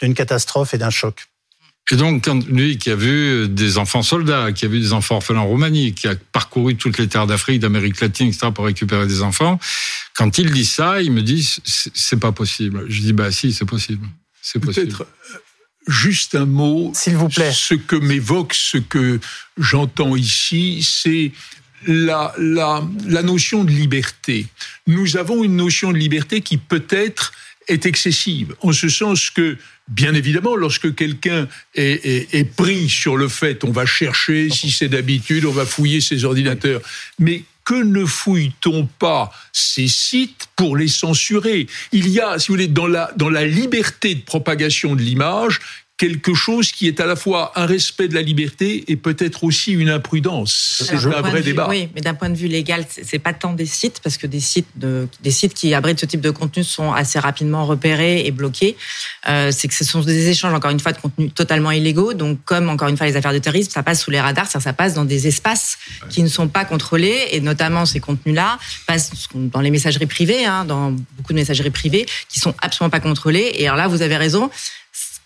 [0.00, 1.26] d'une catastrophe et d'un choc.
[1.92, 5.16] Et donc, quand lui qui a vu des enfants soldats, qui a vu des enfants
[5.16, 9.08] orphelins en Roumanie, qui a parcouru toutes les terres d'Afrique, d'Amérique latine, etc., pour récupérer
[9.08, 9.58] des enfants,
[10.14, 12.84] quand il dit ça, il me dit c'est pas possible.
[12.88, 14.06] Je dis bah si, c'est possible.
[14.40, 14.96] C'est possible
[15.86, 16.92] juste un mot.
[16.94, 17.52] S'il vous plaît.
[17.52, 19.20] Ce que m'évoque, ce que
[19.58, 21.32] j'entends ici, c'est
[21.86, 24.46] la, la, la notion de liberté.
[24.86, 27.32] Nous avons une notion de liberté qui peut-être
[27.68, 29.56] est excessive, en ce sens que,
[29.88, 34.70] bien évidemment, lorsque quelqu'un est, est, est, pris sur le fait, on va chercher, si
[34.70, 36.80] c'est d'habitude, on va fouiller ses ordinateurs.
[37.18, 41.68] Mais que ne fouille-t-on pas ces sites pour les censurer?
[41.92, 45.60] Il y a, si vous voulez, dans la, dans la liberté de propagation de l'image,
[46.00, 49.72] quelque chose qui est à la fois un respect de la liberté et peut-être aussi
[49.72, 50.82] une imprudence.
[50.86, 51.66] C'est un vrai débat.
[51.68, 54.40] oui, mais d'un point de vue légal, c'est pas tant des sites parce que des
[54.40, 58.30] sites de, des sites qui abritent ce type de contenu sont assez rapidement repérés et
[58.30, 58.78] bloqués.
[59.28, 62.14] Euh, c'est que ce sont des échanges encore une fois de contenus totalement illégaux.
[62.14, 64.58] Donc comme encore une fois les affaires de terrorisme, ça passe sous les radars, ça,
[64.58, 65.76] ça passe dans des espaces
[66.08, 70.64] qui ne sont pas contrôlés et notamment ces contenus-là passent dans les messageries privées, hein,
[70.64, 73.52] dans beaucoup de messageries privées qui sont absolument pas contrôlées.
[73.56, 74.50] Et alors là, vous avez raison,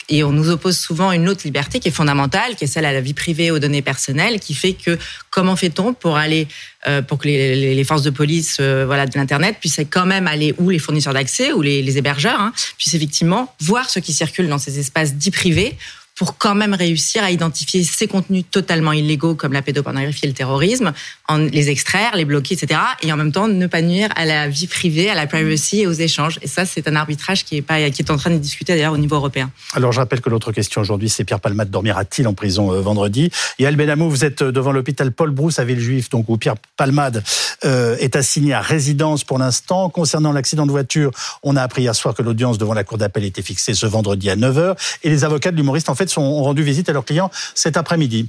[0.08, 2.92] et on nous oppose souvent une autre liberté qui est fondamentale, qui est celle à
[2.92, 4.98] la vie privée, aux données personnelles, qui fait que
[5.30, 6.46] comment fait-on pour aller,
[6.86, 10.26] euh, pour que les, les, forces de police, euh, voilà, de l'internet puissent quand même
[10.26, 14.12] aller où les fournisseurs d'accès ou les, les hébergeurs hein, puissent effectivement voir ce qui
[14.12, 15.76] circule dans ces espaces dits privés
[16.14, 20.34] pour quand même réussir à identifier ces contenus totalement illégaux comme la pédopornographie et le
[20.34, 20.92] terrorisme,
[21.28, 22.80] en les extraire, les bloquer, etc.
[23.02, 25.86] Et en même temps ne pas nuire à la vie privée, à la privacy et
[25.86, 26.38] aux échanges.
[26.42, 28.92] Et ça, c'est un arbitrage qui est pas, qui est en train de discuter d'ailleurs
[28.92, 29.50] au niveau européen.
[29.72, 33.30] Alors je rappelle que l'autre question aujourd'hui, c'est Pierre Palmade dormira-t-il en prison euh, vendredi?
[33.58, 37.22] Yael Benamou, vous êtes euh, devant l'hôpital Paul Brousse à Villejuif, donc où Pierre Palmade
[37.64, 39.88] euh, est assigné à résidence pour l'instant.
[39.88, 41.10] Concernant l'accident de voiture,
[41.42, 44.28] on a appris hier soir que l'audience devant la cour d'appel était fixée ce vendredi
[44.28, 47.04] à 9h et les avocats de l'humoriste en fait sont, ont rendu visite à leurs
[47.04, 48.28] clients cet après-midi.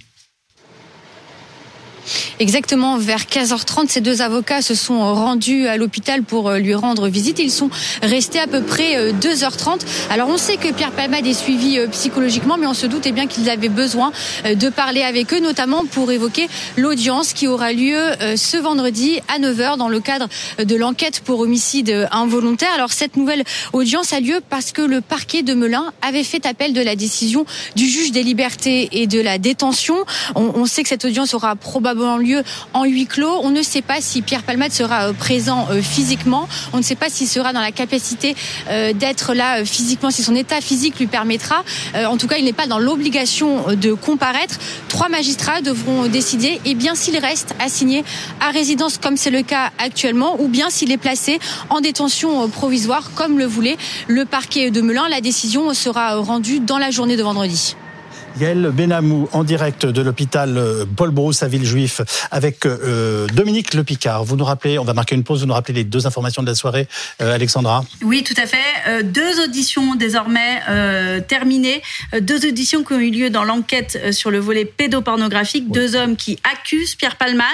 [2.40, 7.08] Exactement, vers 15h30, ces deux avocats se sont rendus à l'hôpital pour euh, lui rendre
[7.08, 7.40] visite.
[7.40, 7.70] Ils sont
[8.02, 9.68] restés à peu près 2h30.
[9.68, 9.78] Euh,
[10.10, 13.28] Alors on sait que Pierre Palmade est suivi euh, psychologiquement, mais on se doutait bien
[13.28, 14.12] qu'ils avaient besoin
[14.46, 18.00] de parler avec eux, notamment pour évoquer l'audience qui aura lieu
[18.36, 20.28] ce vendredi à 9h dans le cadre
[20.64, 22.72] de l'enquête pour homicide involontaire.
[22.74, 26.74] Alors cette nouvelle audience a lieu parce que le parquet de Melun avait fait appel
[26.74, 29.96] de la décision du juge des libertés et de la détention.
[30.36, 33.40] On, on sait que cette audience aura probablement lieu en huis clos.
[33.44, 36.48] On ne sait pas si Pierre Palmade sera euh, présent euh, physiquement.
[36.74, 38.36] On ne sait pas s'il sera dans la capacité
[38.70, 41.64] euh, d'être là physiquement, si son état physique lui permettra.
[41.96, 44.58] En tout cas, il n'est pas dans l'obligation de comparaître.
[44.90, 48.04] Trois magistrats devront décider et bien s'il reste assigné
[48.42, 53.12] à résidence comme c'est le cas actuellement ou bien s'il est placé en détention provisoire
[53.16, 53.78] comme le voulait
[54.08, 55.08] le parquet de Melun.
[55.10, 57.76] La décision sera rendue dans la journée de vendredi.
[58.40, 63.84] Yael Benamou en direct de l'hôpital euh, Paul Brousse à Villejuif avec euh, Dominique Le
[63.84, 64.26] Picard.
[64.26, 66.48] Vous nous rappelez, on va marquer une pause, vous nous rappelez les deux informations de
[66.48, 66.88] la soirée,
[67.22, 67.86] euh, Alexandra?
[68.04, 69.04] Oui, tout à fait.
[69.04, 70.62] deux auditions désormais
[71.28, 71.82] terminées.
[72.20, 75.72] Deux auditions qui ont eu lieu dans l'enquête sur le volet pédopornographique.
[75.72, 77.46] Deux hommes qui accusent Pierre Palmade,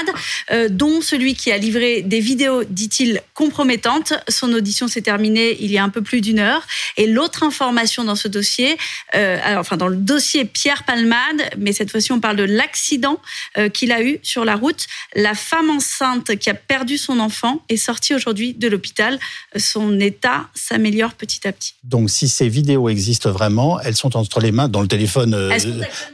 [0.69, 4.13] dont celui qui a livré des vidéos, dit-il, compromettantes.
[4.27, 6.63] Son audition s'est terminée il y a un peu plus d'une heure.
[6.97, 8.77] Et l'autre information dans ce dossier,
[9.13, 13.19] alors, enfin dans le dossier Pierre Pierre Palmade, mais cette fois-ci on parle de l'accident
[13.57, 14.87] euh, qu'il a eu sur la route.
[15.17, 19.19] La femme enceinte qui a perdu son enfant est sortie aujourd'hui de l'hôpital.
[19.57, 21.73] Son état s'améliore petit à petit.
[21.83, 25.33] Donc si ces vidéos existent vraiment, elles sont entre les mains dans le téléphone.
[25.33, 25.59] Euh,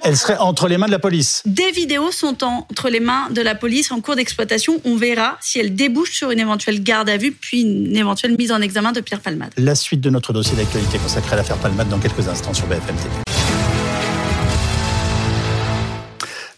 [0.01, 1.43] elles, seraient entre les mains de la police.
[1.45, 4.81] Des vidéos sont entre les mains de la police en cours d'exploitation.
[4.85, 8.51] On verra si elles débouchent sur une éventuelle garde à vue puis une éventuelle mise
[8.51, 9.51] en examen de Pierre Palmade.
[9.55, 12.95] La suite de notre dossier d'actualité consacré à l'affaire Palmade dans quelques instants sur BFM
[12.95, 13.26] TV.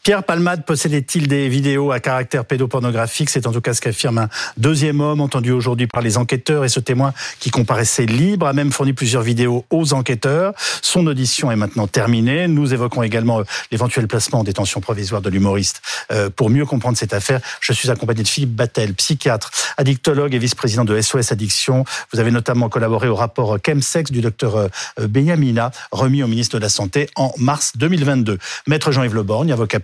[0.03, 3.29] Pierre Palmade possédait-il des vidéos à caractère pédopornographique?
[3.29, 6.69] C'est en tout cas ce qu'affirme un deuxième homme entendu aujourd'hui par les enquêteurs et
[6.69, 10.53] ce témoin qui comparaissait libre a même fourni plusieurs vidéos aux enquêteurs.
[10.81, 12.47] Son audition est maintenant terminée.
[12.47, 15.81] Nous évoquons également euh, l'éventuel placement en détention provisoire de l'humoriste.
[16.11, 20.39] Euh, pour mieux comprendre cette affaire, je suis accompagné de Philippe Battel, psychiatre, addictologue et
[20.39, 21.83] vice-président de SOS Addiction.
[22.13, 26.61] Vous avez notamment collaboré au rapport Chemsex du docteur euh, Benyamina, remis au ministre de
[26.61, 28.37] la Santé en mars 2022.
[28.65, 29.79] Maître Jean-Yves Leborgne, avocat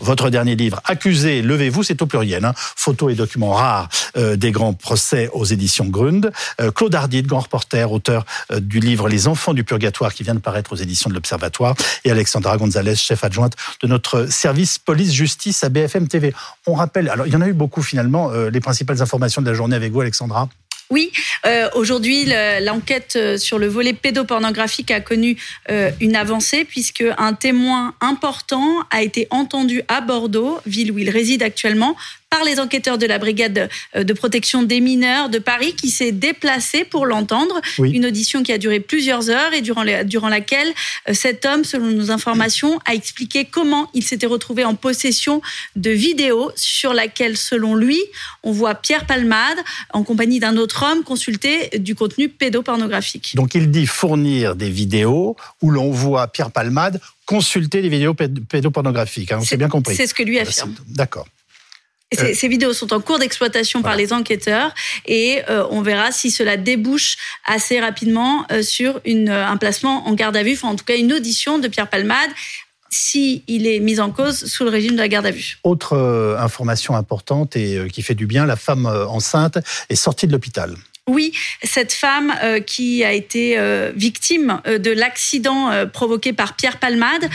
[0.00, 2.44] Votre dernier livre, Accusé, levez-vous, c'est au pluriel.
[2.44, 2.54] Hein.
[2.56, 6.32] Photos et documents rares euh, des grands procès aux éditions Grund.
[6.60, 10.34] Euh, Claude Hardy, grand reporter, auteur euh, du livre Les enfants du purgatoire qui vient
[10.34, 11.74] de paraître aux éditions de l'Observatoire.
[12.04, 16.34] Et Alexandra Gonzalez, chef adjointe de notre service police-justice à BFM TV.
[16.66, 19.54] On rappelle, alors il y en a eu beaucoup finalement, les principales informations de la
[19.54, 20.48] journée avec vous, Alexandra?
[20.90, 21.12] Oui,
[21.44, 22.26] euh, aujourd'hui,
[22.62, 25.36] l'enquête euh, sur le volet pédopornographique a connu
[25.70, 31.10] euh, une avancée puisque un témoin important a été entendu à Bordeaux, ville où il
[31.10, 31.94] réside actuellement,
[32.30, 36.12] par les enquêteurs de la brigade euh, de protection des mineurs de Paris qui s'est
[36.12, 37.60] déplacé pour l'entendre.
[37.78, 40.68] Une audition qui a duré plusieurs heures et durant, durant laquelle
[41.08, 45.40] euh, cet homme, selon nos informations, a expliqué comment il s'était retrouvé en possession
[45.76, 47.98] de vidéos sur laquelle, selon lui,
[48.42, 49.58] on voit Pierre Palmade
[49.92, 53.32] en compagnie d'un autre homme consulter du contenu pédopornographique.
[53.34, 59.32] Donc il dit fournir des vidéos où l'on voit Pierre Palmade consulter des vidéos pédopornographiques.
[59.32, 59.94] Hein, on s'est bien compris.
[59.94, 60.74] C'est ce que lui affirme.
[60.86, 61.26] D'accord.
[62.18, 62.32] Euh.
[62.34, 66.56] Ces, vidéos sont en cours d'exploitation par les enquêteurs et euh, on verra si cela
[66.56, 70.86] débouche assez rapidement euh, sur une, un placement en garde à vue, enfin en tout
[70.86, 72.30] cas une audition de Pierre Palmade
[72.90, 75.58] si il est mis en cause sous le régime de la garde à vue.
[75.62, 75.94] Autre
[76.40, 79.58] information importante et qui fait du bien, la femme enceinte
[79.90, 80.74] est sortie de l'hôpital.
[81.08, 86.78] Oui, cette femme euh, qui a été euh, victime euh, de l'accident provoqué par Pierre
[86.78, 87.30] Palmade,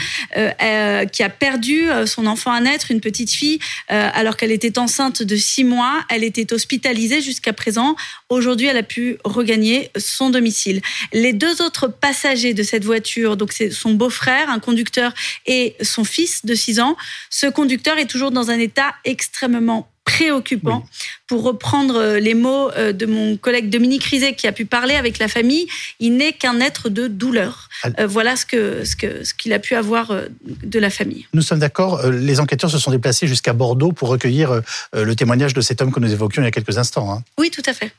[1.12, 3.58] qui a perdu son enfant à naître, une petite fille,
[3.88, 6.04] alors qu'elle était enceinte de six mois.
[6.08, 7.96] Elle était hospitalisée jusqu'à présent.
[8.28, 10.80] Aujourd'hui, elle a pu regagner son domicile.
[11.12, 15.12] Les deux autres passagers de cette voiture, donc c'est son beau-frère, un conducteur,
[15.46, 16.96] et son fils de six ans,
[17.30, 20.84] ce conducteur est toujours dans un état extrêmement préoccupant.
[21.26, 24.94] Pour reprendre euh, les mots euh, de mon collègue Dominique Rizet qui a pu parler
[24.94, 25.66] avec la famille,
[25.98, 27.68] il n'est qu'un être de douleur.
[27.98, 30.12] Euh, voilà ce ce que ce qu'il a pu avoir
[30.44, 31.26] de la famille.
[31.32, 32.06] Nous sommes d'accord.
[32.10, 34.60] Les enquêteurs se sont déplacés jusqu'à Bordeaux pour recueillir
[34.92, 37.10] le témoignage de cet homme que nous évoquions il y a quelques instants.
[37.10, 37.22] Hein.
[37.38, 37.92] Oui, tout à fait.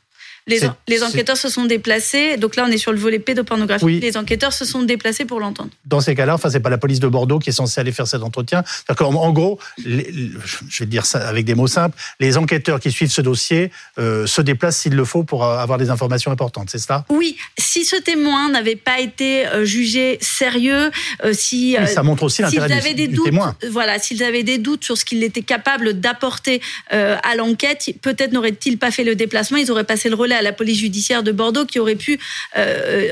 [0.47, 2.37] Les, enquêteurs se sont déplacés.
[2.37, 4.01] Donc là, on est sur le volet pédopornographique.
[4.01, 5.71] Les enquêteurs se sont déplacés pour l'entendre.
[5.85, 8.05] Dans ces cas-là, enfin, c'est pas la police de Bordeaux qui est censée aller faire
[8.07, 8.63] cet entretien.
[8.99, 13.11] En, en gros, je vais dire ça avec des mots simples, les enquêteurs qui suivent
[13.11, 16.69] ce dossier euh, se déplacent s'il le faut pour avoir des informations importantes.
[16.69, 17.37] C'est ça Oui.
[17.57, 20.91] Si ce témoin n'avait pas été euh, jugé sérieux,
[21.23, 23.55] euh, si ça montre aussi l'intérêt du, des doutes, témoin.
[23.71, 28.77] Voilà, s'ils avaient des doutes sur ce qu'il était capable d'apporter à l'enquête, peut-être n'auraient-ils
[28.77, 29.57] pas fait le déplacement.
[29.57, 32.19] Ils auraient passé le relais à la police judiciaire de Bordeaux qui aurait pu
[32.57, 33.11] euh,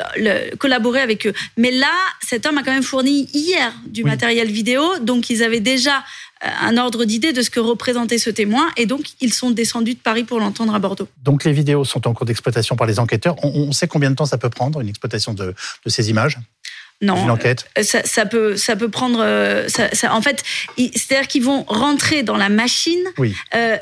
[0.58, 1.34] collaborer avec eux.
[1.58, 1.92] Mais là,
[2.26, 5.98] cet homme a quand même fourni hier du matériel vidéo, donc ils avaient déjà
[6.44, 9.96] euh, un ordre d'idée de ce que représentait ce témoin, et donc ils sont descendus
[9.96, 11.08] de Paris pour l'entendre à Bordeaux.
[11.24, 13.36] Donc les vidéos sont en cours d'exploitation par les enquêteurs.
[13.44, 15.54] On, sait combien de temps ça peut prendre, une exploitation de,
[15.88, 16.38] ces images?
[17.02, 17.68] Non, une enquête?
[17.78, 19.20] Euh, ça, peut, ça peut prendre.
[19.20, 20.44] en fait,
[20.78, 23.04] c'est-à-dire qu'ils vont rentrer dans la machine.
[23.18, 23.36] Oui.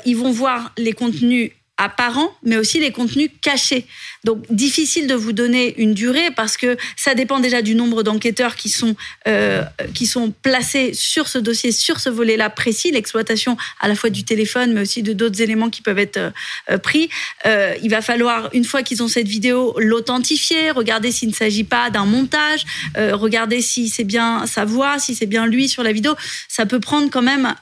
[0.04, 3.86] ils vont voir les contenus apparents, mais aussi les contenus cachés.
[4.24, 8.54] Donc difficile de vous donner une durée parce que ça dépend déjà du nombre d'enquêteurs
[8.54, 8.94] qui sont
[9.26, 9.62] euh,
[9.94, 14.24] qui sont placés sur ce dossier, sur ce volet-là précis, l'exploitation à la fois du
[14.24, 16.32] téléphone, mais aussi de d'autres éléments qui peuvent être
[16.70, 17.08] euh, pris.
[17.46, 21.64] Euh, il va falloir une fois qu'ils ont cette vidéo l'authentifier, regarder s'il ne s'agit
[21.64, 22.64] pas d'un montage,
[22.96, 26.14] regarder si c'est bien sa voix, si c'est bien lui sur la vidéo.
[26.48, 27.54] Ça peut prendre quand même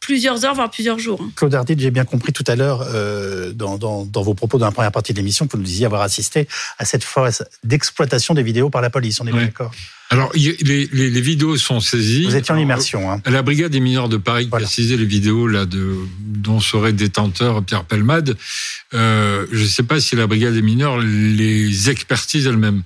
[0.00, 1.20] plusieurs heures, voire plusieurs jours.
[1.36, 3.76] Claude Ardit, j'ai bien compris tout à l'heure, euh, dans,
[4.22, 6.84] vos propos dans la première partie de l'émission, que vous nous disiez avoir assisté à
[6.84, 9.20] cette phase d'exploitation des vidéos par la police.
[9.20, 9.72] On est d'accord
[10.12, 12.24] alors, les, vidéos sont saisies.
[12.24, 13.12] Vous étiez en immersion.
[13.12, 13.22] Hein.
[13.26, 16.92] La brigade des mineurs de Paris qui a saisi les vidéos là de dont serait
[16.92, 18.36] détenteur Pierre Pelmade.
[18.92, 22.82] Euh, je ne sais pas si la brigade des mineurs les expertise elle-même.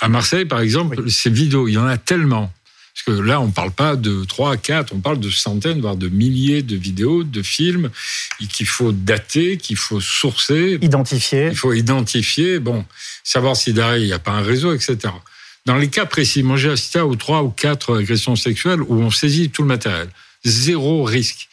[0.00, 2.52] À Marseille, par exemple, ces vidéos, il y en a tellement
[2.94, 5.96] parce que là, on ne parle pas de 3, 4, on parle de centaines, voire
[5.96, 7.90] de milliers de vidéos, de films
[8.48, 10.78] qu'il faut dater, qu'il faut sourcer.
[10.80, 11.48] Identifier.
[11.48, 12.84] Il faut identifier, bon,
[13.24, 15.12] savoir si derrière, il n'y a pas un réseau, etc.
[15.66, 19.10] Dans les cas précis, moi j'ai assisté à 3 ou 4 agressions sexuelles où on
[19.10, 20.08] saisit tout le matériel.
[20.44, 21.48] Zéro risque.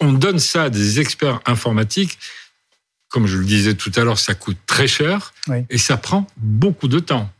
[0.00, 2.18] On donne ça à des experts informatiques.
[3.08, 5.34] Comme je le disais tout à l'heure, ça coûte très cher
[5.68, 7.30] et ça prend beaucoup de temps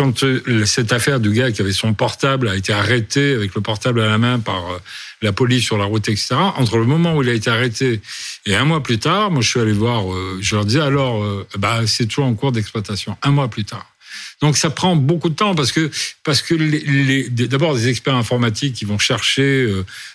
[0.00, 3.60] quand euh, cette affaire du gars qui avait son portable a été arrêté avec le
[3.60, 4.78] portable à la main par euh,
[5.20, 8.00] la police sur la route, etc., entre le moment où il a été arrêté
[8.46, 11.22] et un mois plus tard, moi je suis allé voir, euh, je leur disais alors,
[11.58, 13.84] bah, c'est toujours en cours d'exploitation, un mois plus tard.
[14.40, 15.90] Donc ça prend beaucoup de temps parce que
[16.24, 16.54] parce que
[17.44, 19.70] d'abord des experts informatiques qui vont chercher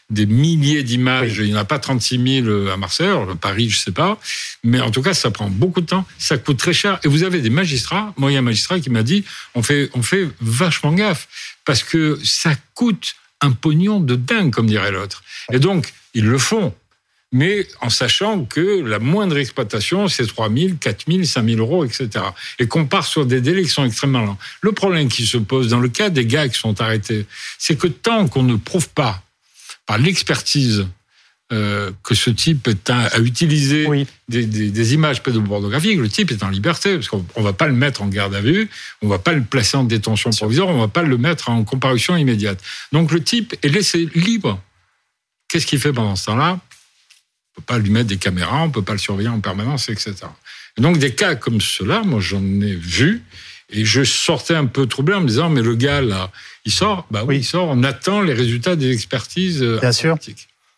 [0.10, 1.38] des milliers d'images.
[1.38, 4.20] Il n'y en a pas 36 000 à Marseille, à Paris, je sais pas.
[4.64, 7.00] Mais en tout cas, ça prend beaucoup de temps, ça coûte très cher.
[7.04, 8.14] Et vous avez des magistrats.
[8.18, 9.24] Moi, il y a un magistrat qui m'a dit
[9.56, 11.28] on fait on fait vachement gaffe
[11.66, 15.24] parce que ça coûte un pognon de dingue, comme dirait l'autre.
[15.52, 16.74] Et donc, ils le font
[17.36, 21.84] mais en sachant que la moindre exploitation, c'est 3 000, 4 000, 5 000 euros,
[21.84, 22.08] etc.
[22.60, 24.38] Et qu'on part sur des délais qui sont extrêmement longs.
[24.62, 27.26] Le problème qui se pose dans le cas des gars qui sont arrêtés,
[27.58, 29.22] c'est que tant qu'on ne prouve pas
[29.86, 30.88] par l'expertise
[31.54, 33.88] euh, que ce type est a utilisé
[34.28, 38.02] des, images pédopornographiques, le type est en liberté, parce qu'on ne va pas le mettre
[38.02, 38.68] en garde à vue,
[39.04, 41.50] on ne va pas le placer en détention provisoire, on ne va pas le mettre
[41.50, 42.60] en comparution immédiate.
[42.92, 44.60] Donc le type est laissé libre.
[45.48, 46.60] Qu'est-ce qu'il fait pendant ce temps-là?
[47.52, 50.16] On peut pas lui mettre des caméras, on peut pas le surveiller en permanence, etc.
[50.80, 53.22] donc des cas comme cela, moi j'en ai vu,
[53.70, 56.32] et je sortais un peu troublé en me disant, mais le gars là,
[56.66, 59.62] il sort, bah oui, il sort, on attend les résultats des expertises.
[59.62, 60.18] Euh, Bien sûr.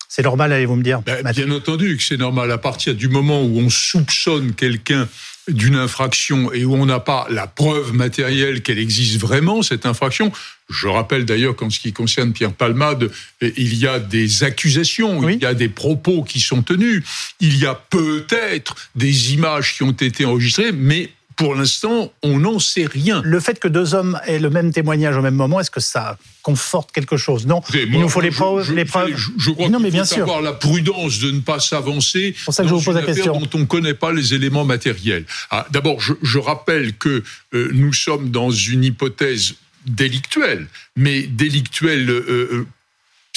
[0.10, 1.02] C'est normal, allez-vous me dire.
[1.02, 2.50] Ben, bien entendu que c'est normal.
[2.52, 5.08] À partir du moment où on soupçonne quelqu'un
[5.48, 10.32] d'une infraction et où on n'a pas la preuve matérielle qu'elle existe vraiment, cette infraction.
[10.70, 13.10] Je rappelle d'ailleurs qu'en ce qui concerne Pierre Palmade,
[13.42, 17.04] il y a des accusations, il y a des propos qui sont tenus,
[17.40, 22.58] il y a peut-être des images qui ont été enregistrées, mais pour l'instant, on n'en
[22.58, 23.22] sait rien.
[23.24, 26.18] Le fait que deux hommes aient le même témoignage au même moment, est-ce que ça
[26.42, 27.46] conforte quelque chose?
[27.46, 27.62] Non.
[27.74, 28.74] il nous faut les preuves.
[28.74, 29.16] les preuves.
[29.38, 30.24] Je, crois non, mais bien sûr.
[30.24, 32.36] avoir la prudence de ne pas s'avancer.
[32.44, 33.40] Pour ça que je vous pose la question.
[33.40, 35.26] Dont on ne connaît pas les éléments matériels.
[35.52, 37.24] Ah, d'abord, je, rappelle que
[37.54, 42.68] euh, nous sommes dans une hypothèse délictuelle, mais délictuelle euh, euh,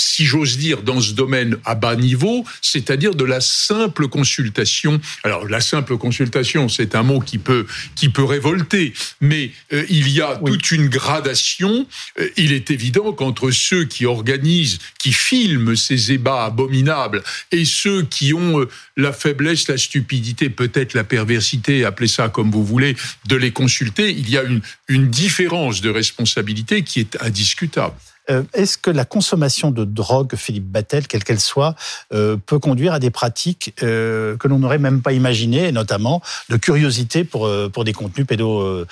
[0.00, 5.00] si j'ose dire, dans ce domaine à bas niveau, c'est-à-dire de la simple consultation.
[5.24, 10.08] Alors, la simple consultation, c'est un mot qui peut, qui peut révolter, mais euh, il
[10.08, 11.86] y a toute une gradation.
[12.18, 18.02] Euh, il est évident qu'entre ceux qui organisent, qui filment ces ébats abominables, et ceux
[18.02, 22.96] qui ont euh, la faiblesse, la stupidité, peut-être la perversité, appelez ça comme vous voulez,
[23.26, 27.94] de les consulter, il y a une, une différence de responsabilité qui est indiscutable.
[28.30, 31.74] Euh, est-ce que la consommation de drogue, Philippe Battel, quelle qu'elle soit,
[32.12, 36.56] euh, peut conduire à des pratiques euh, que l'on n'aurait même pas imaginées, notamment de
[36.56, 38.86] curiosité pour, pour des contenus pédo,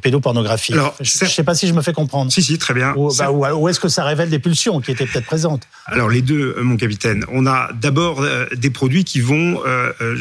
[0.00, 0.74] pédopornographiques?
[0.74, 2.32] Alors, Je ne sais pas si je me fais comprendre.
[2.32, 2.94] Si, si, très bien.
[2.96, 5.62] Ou, bah, ou est-ce que ça révèle des pulsions qui étaient peut-être présentes?
[5.86, 7.24] Alors, les deux, mon capitaine.
[7.30, 9.60] On a d'abord des produits qui vont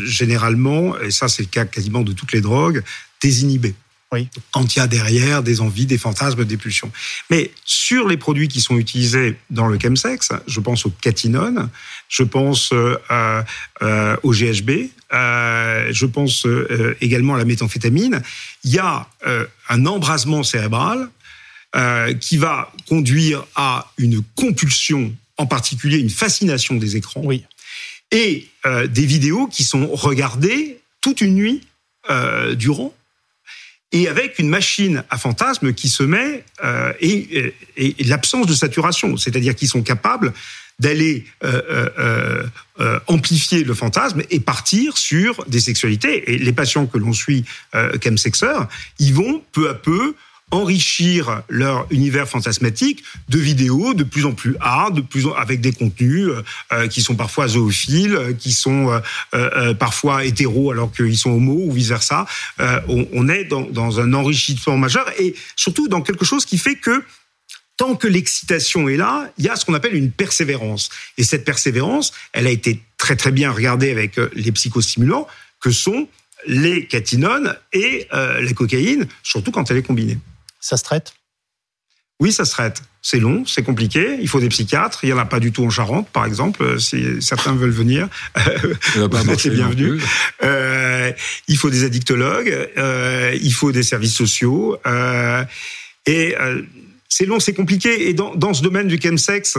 [0.03, 2.83] généralement, et ça c'est le cas quasiment de toutes les drogues,
[3.21, 3.75] désinhiber.
[4.13, 4.27] Oui.
[4.51, 6.91] Quand il y a derrière des envies, des fantasmes, des pulsions.
[7.29, 11.69] Mais sur les produits qui sont utilisés dans le chemsex, je pense au catinone,
[12.09, 12.97] je pense euh,
[13.81, 16.45] euh, au GHB, euh, je pense
[16.99, 18.21] également à la méthamphétamine.
[18.65, 19.07] Il y a
[19.69, 21.09] un embrasement cérébral
[22.19, 27.45] qui va conduire à une compulsion, en particulier une fascination des écrans, oui.
[28.11, 31.61] et des vidéos qui sont regardées toute une nuit
[32.55, 32.93] durant
[33.91, 39.17] et avec une machine à fantasmes qui se met euh, et, et, l'absence de saturation,
[39.17, 40.33] c'est-à-dire qu'ils sont capables
[40.79, 42.43] d'aller euh, euh,
[42.79, 46.33] euh, amplifier le fantasme et partir sur des sexualités.
[46.33, 50.15] Et les patients que l'on suit, euh, sexeurs, ils vont peu à peu
[50.51, 55.71] enrichir leur univers fantasmatique de vidéos de plus en plus hard, de plus avec des
[55.71, 59.01] contenus euh, euh, qui sont parfois zoophiles, euh, qui sont
[59.79, 62.25] parfois hétéros alors qu'ils sont homo ou vice versa.
[62.87, 67.03] On, est dans, dans un enrichissement majeur et surtout dans quelque chose qui fait que
[67.77, 70.89] tant que l'excitation est là, il y a ce qu'on appelle une persévérance.
[71.17, 75.27] Et cette persévérance, elle a été très très bien regardée avec les psychostimulants
[75.59, 76.07] que sont
[76.47, 80.17] les catinones et la cocaïne, surtout quand elle est combinée.
[80.61, 81.13] Ça se traite?
[82.21, 82.83] Oui, ça se traite.
[83.01, 84.19] C'est long, c'est compliqué.
[84.21, 84.99] Il faut des psychiatres.
[85.03, 86.79] Il n'y en a pas du tout en Charente, par exemple.
[86.79, 88.07] Si certains veulent venir,
[89.39, 89.99] c'est bienvenu.
[90.43, 91.11] Euh,
[91.47, 92.69] il faut des addictologues.
[92.77, 94.77] Euh, il faut des services sociaux.
[94.85, 95.43] Euh,
[96.05, 96.61] et euh,
[97.09, 98.07] c'est long, c'est compliqué.
[98.07, 99.57] Et dans, dans ce domaine du chemsex,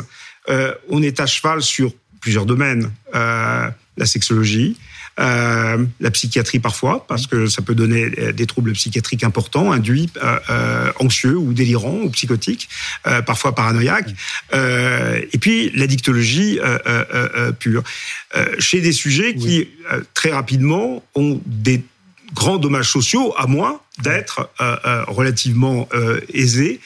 [0.49, 2.93] euh, on est à cheval sur plusieurs domaines.
[3.17, 4.79] Euh, la sexologie,
[5.21, 10.11] euh, la psychiatrie parfois, parce que ça peut donner euh, des troubles psychiatriques importants, induits,
[10.23, 12.69] euh, euh anxieux ou délirants ou psychotiques,
[13.07, 14.11] euh, parfois paranoïaques.
[14.53, 16.59] et puis l'addictologie
[17.59, 17.83] pure.
[18.59, 19.69] chez des sujets qui,
[20.15, 21.83] très rapidement, ont des
[22.35, 24.51] grands dommages sociaux, à moins d'être
[25.09, 25.89] relativement
[26.33, 26.81] aisés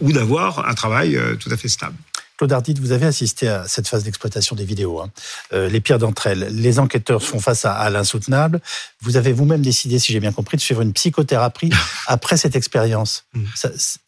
[0.00, 1.96] ou d'avoir un travail tout à fait stable.
[2.38, 5.00] Claude Ardit, vous avez assisté à cette phase d'exploitation des vidéos.
[5.00, 5.10] Hein.
[5.52, 6.48] Euh, les pires d'entre elles.
[6.52, 8.60] Les enquêteurs font face à, l'insoutenable.
[9.02, 11.70] Vous avez vous-même décidé, si j'ai bien compris, de suivre une psychothérapie
[12.06, 13.24] après cette expérience.
[13.34, 13.44] Mm.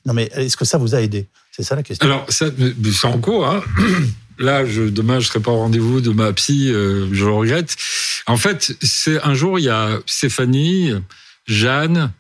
[0.06, 1.26] Non mais est-ce que ça vous a aidé?
[1.50, 2.06] C'est ça la question.
[2.06, 3.46] Alors, c'est en cours.
[3.46, 3.62] Hein.
[4.38, 7.76] Là, je, demain, je serai pas au rendez-vous de ma psy, euh, je le regrette.
[8.26, 10.92] En fait, c'est un jour, il y a Stéphanie,
[11.46, 12.12] Jeanne,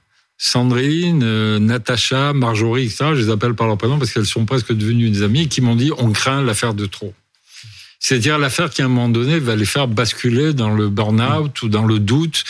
[0.42, 3.10] Sandrine, euh, Natacha, Marjorie, etc.
[3.12, 5.76] Je les appelle par leur prénom parce qu'elles sont presque devenues des amies qui m'ont
[5.76, 7.12] dit on craint l'affaire de trop.
[7.98, 11.68] C'est-à-dire l'affaire qui à un moment donné va les faire basculer dans le burn-out ou
[11.68, 12.44] dans le doute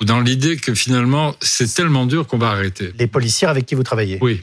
[0.00, 2.92] ou dans l'idée que finalement c'est tellement dur qu'on va arrêter.
[2.96, 4.18] Les policiers avec qui vous travaillez?
[4.20, 4.40] Oui,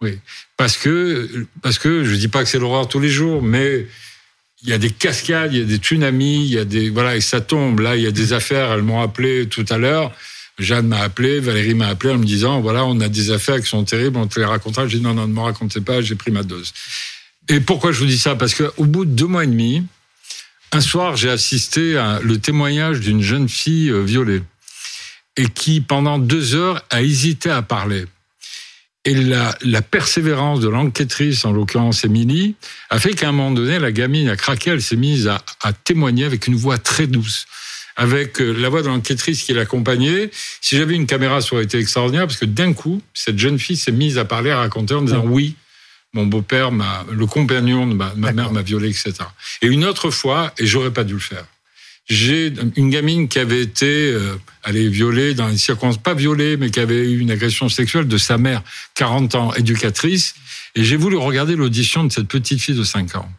[0.00, 0.18] oui,
[0.56, 3.86] parce que parce que je dis pas que c'est l'horreur tous les jours, mais
[4.62, 7.14] il y a des cascades, il y a des tsunamis, il y a des voilà
[7.14, 7.80] et ça tombe.
[7.80, 8.72] Là, il y a des affaires.
[8.72, 10.12] Elles m'ont appelé tout à l'heure.
[10.62, 13.68] Jeanne m'a appelé, Valérie m'a appelé en me disant voilà, on a des affaires qui
[13.68, 14.86] sont terribles, on te les racontera.
[14.86, 16.72] J'ai dit non, non, ne me racontez pas, j'ai pris ma dose.
[17.48, 18.36] Et pourquoi je vous dis ça?
[18.36, 19.84] Parce qu'au bout de deux mois et demi,
[20.70, 24.42] un soir, j'ai assisté à le témoignage d'une jeune fille euh, violée
[25.36, 28.04] et qui, pendant deux heures, a hésité à parler.
[29.04, 32.54] Et la, la persévérance de l'enquêtrice, en l'occurrence Émilie,
[32.88, 35.72] a fait qu'à un moment donné, la gamine a craqué, elle s'est mise à, à
[35.72, 37.46] témoigner avec une voix très douce
[37.96, 40.30] avec euh, la voix de l'enquêtrice qui l'accompagnait.
[40.60, 43.76] Si j'avais une caméra, ça aurait été extraordinaire parce que d'un coup, cette jeune fille
[43.76, 45.56] s'est mise à parler, à raconter en disant oui,
[46.12, 49.14] mon beau-père, le compagnon de ma, ma mère m'a violé, etc.
[49.62, 51.44] Et une autre fois, et j'aurais pas dû le faire.
[52.08, 56.56] J'ai une gamine qui avait été, euh, elle est violée dans une circonstances pas violée,
[56.56, 58.62] mais qui avait eu une agression sexuelle de sa mère,
[58.94, 60.34] 40 ans, éducatrice.
[60.74, 63.30] Et j'ai voulu regarder l'audition de cette petite fille de 5 ans.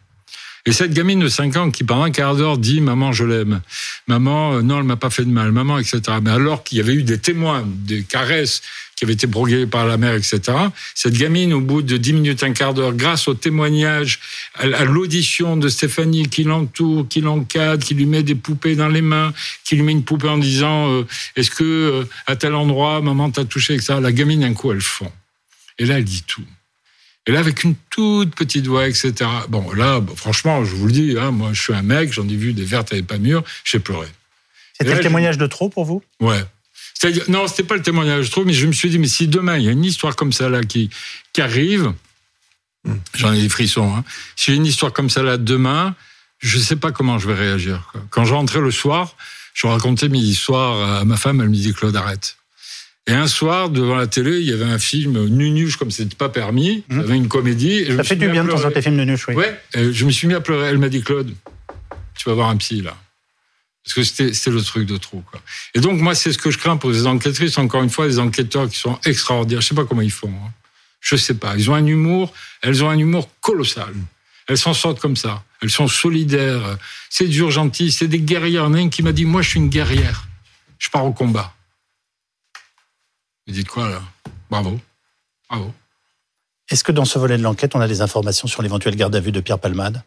[0.66, 3.60] Et cette gamine de 5 ans qui pendant un quart d'heure dit maman je l'aime,
[4.06, 6.00] maman euh, non elle m'a pas fait de mal, maman etc.
[6.22, 8.62] Mais alors qu'il y avait eu des témoins, des caresses
[8.96, 10.40] qui avaient été broguées par la mère etc.
[10.94, 14.20] Cette gamine au bout de 10 minutes, un quart d'heure, grâce au témoignage,
[14.54, 19.02] à l'audition de Stéphanie qui l'entoure, qui l'encadre, qui lui met des poupées dans les
[19.02, 19.34] mains,
[19.64, 21.06] qui lui met une poupée en disant euh,
[21.36, 23.96] est-ce que euh, à tel endroit maman t'a touché etc.
[24.00, 25.12] La gamine un coup elle fond.
[25.78, 26.44] Et là elle dit tout.
[27.26, 29.12] Et là, avec une toute petite voix, etc.
[29.48, 32.36] Bon, là, franchement, je vous le dis, hein, moi, je suis un mec, j'en ai
[32.36, 34.08] vu des vertes et pas mûres, j'ai pleuré.
[34.78, 36.02] C'était le témoignage de trop pour vous?
[36.20, 36.44] Ouais.
[37.28, 39.58] Non, c'était pas le témoignage de trop, mais je me suis dit, mais si demain,
[39.58, 40.90] il y a une histoire comme ça là qui,
[41.32, 41.92] qui arrive,
[42.84, 42.94] hmm.
[43.14, 44.04] j'en ai des frissons, hein.
[44.36, 45.94] si j'ai une histoire comme ça là demain,
[46.38, 47.92] je sais pas comment je vais réagir.
[48.10, 49.16] Quand je rentrais le soir,
[49.54, 52.36] je racontais mes histoires à ma femme, elle me dit, Claude, arrête.
[53.06, 56.30] Et un soir, devant la télé, il y avait un film nunuche comme c'était pas
[56.30, 56.84] permis.
[56.88, 57.72] Il y avait une comédie.
[57.72, 59.34] Et ça fait du bien de temps en temps films nunuches, oui.
[59.34, 59.60] Ouais.
[59.74, 60.68] je me suis mis à pleurer.
[60.68, 61.34] Elle m'a dit Claude,
[62.16, 62.96] tu vas voir un psy là.
[63.84, 65.22] Parce que c'était le truc de trop.
[65.30, 65.42] Quoi.
[65.74, 67.58] Et donc moi, c'est ce que je crains pour les enquêtrices.
[67.58, 69.60] Encore une fois, des enquêteurs qui sont extraordinaires.
[69.60, 70.28] Je sais pas comment ils font.
[70.28, 70.52] Hein.
[71.00, 71.54] Je sais pas.
[71.56, 72.32] Ils ont un humour.
[72.62, 73.92] Elles ont un humour colossal.
[74.46, 75.44] Elles s'en sortent comme ça.
[75.60, 76.78] Elles sont solidaires.
[77.10, 77.92] C'est dur, gentil.
[77.92, 78.48] C'est des guerrières.
[78.48, 80.26] Il y en a une qui m'a dit, moi, je suis une guerrière.
[80.78, 81.54] Je pars au combat.
[83.46, 84.02] Vous dites quoi là?
[84.50, 84.80] Bravo.
[85.48, 85.72] Bravo.
[86.70, 89.20] Est-ce que dans ce volet de l'enquête, on a des informations sur l'éventuelle garde à
[89.20, 90.02] vue de Pierre Palmade?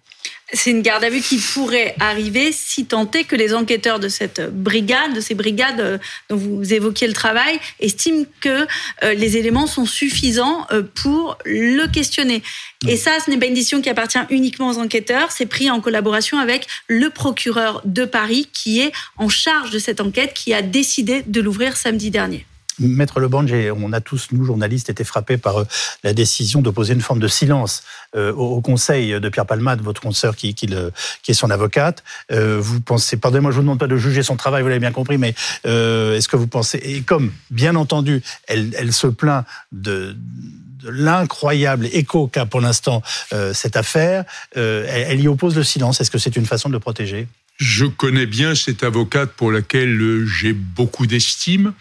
[0.53, 4.07] C'est une garde à vue qui pourrait arriver si tant est que les enquêteurs de
[4.07, 5.97] cette brigade, de ces brigades euh,
[6.29, 8.65] dont vous évoquiez le travail, estiment que
[9.03, 12.41] euh, les éléments sont suffisants euh, pour le questionner.
[12.87, 15.81] Et ça, ce n'est pas une décision qui appartient uniquement aux enquêteurs, c'est pris en
[15.81, 20.61] collaboration avec le procureur de Paris qui est en charge de cette enquête, qui a
[20.61, 22.45] décidé de l'ouvrir samedi dernier.
[22.79, 25.63] Maître Lebange, on a tous, nous, journalistes, été frappés par euh,
[26.03, 27.83] la décision d'opposer une forme de silence
[28.15, 32.03] euh, au conseil de Pierre Palmade, votre consoeur qui, est son avocate.
[32.31, 34.91] Euh, vous pensez, pardonnez-moi, je vous demande pas de juger son travail, vous l'avez bien
[34.91, 40.15] compris, mais est-ce que vous pensez, et comme, bien entendu, elle, se plaint de
[40.83, 43.01] l'incroyable écho qu'a pour l'instant
[43.53, 44.23] cette affaire,
[44.55, 46.01] elle, y oppose le silence.
[46.01, 47.27] Est-ce que c'est une façon de le protéger?
[47.57, 51.73] Je connais bien cette avocate pour laquelle j'ai beaucoup d'estime.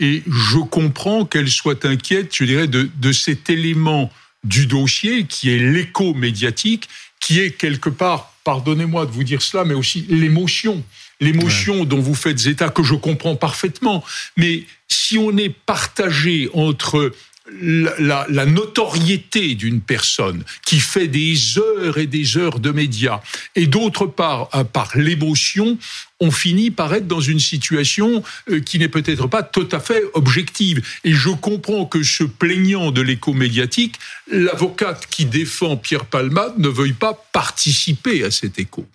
[0.00, 4.10] Et je comprends qu'elle soit inquiète, je dirais, de, de cet élément
[4.42, 6.88] du dossier qui est l'écho médiatique,
[7.20, 10.84] qui est quelque part, pardonnez-moi de vous dire cela, mais aussi l'émotion.
[11.20, 14.04] L'émotion dont vous faites état, que je comprends parfaitement.
[14.36, 17.12] Mais si on est partagé entre
[17.50, 23.20] la, la, notoriété d'une personne qui fait des heures et des heures de médias,
[23.54, 25.78] et d'autre part, par l'émotion,
[26.20, 30.02] on finit par être dans une situation euh, qui n'est peut-être pas tout à fait
[30.14, 30.82] objective.
[31.04, 33.96] Et je comprends que ce plaignant de l'écho médiatique,
[34.30, 38.86] l'avocate qui défend Pierre Palmade ne veuille pas participer à cet écho.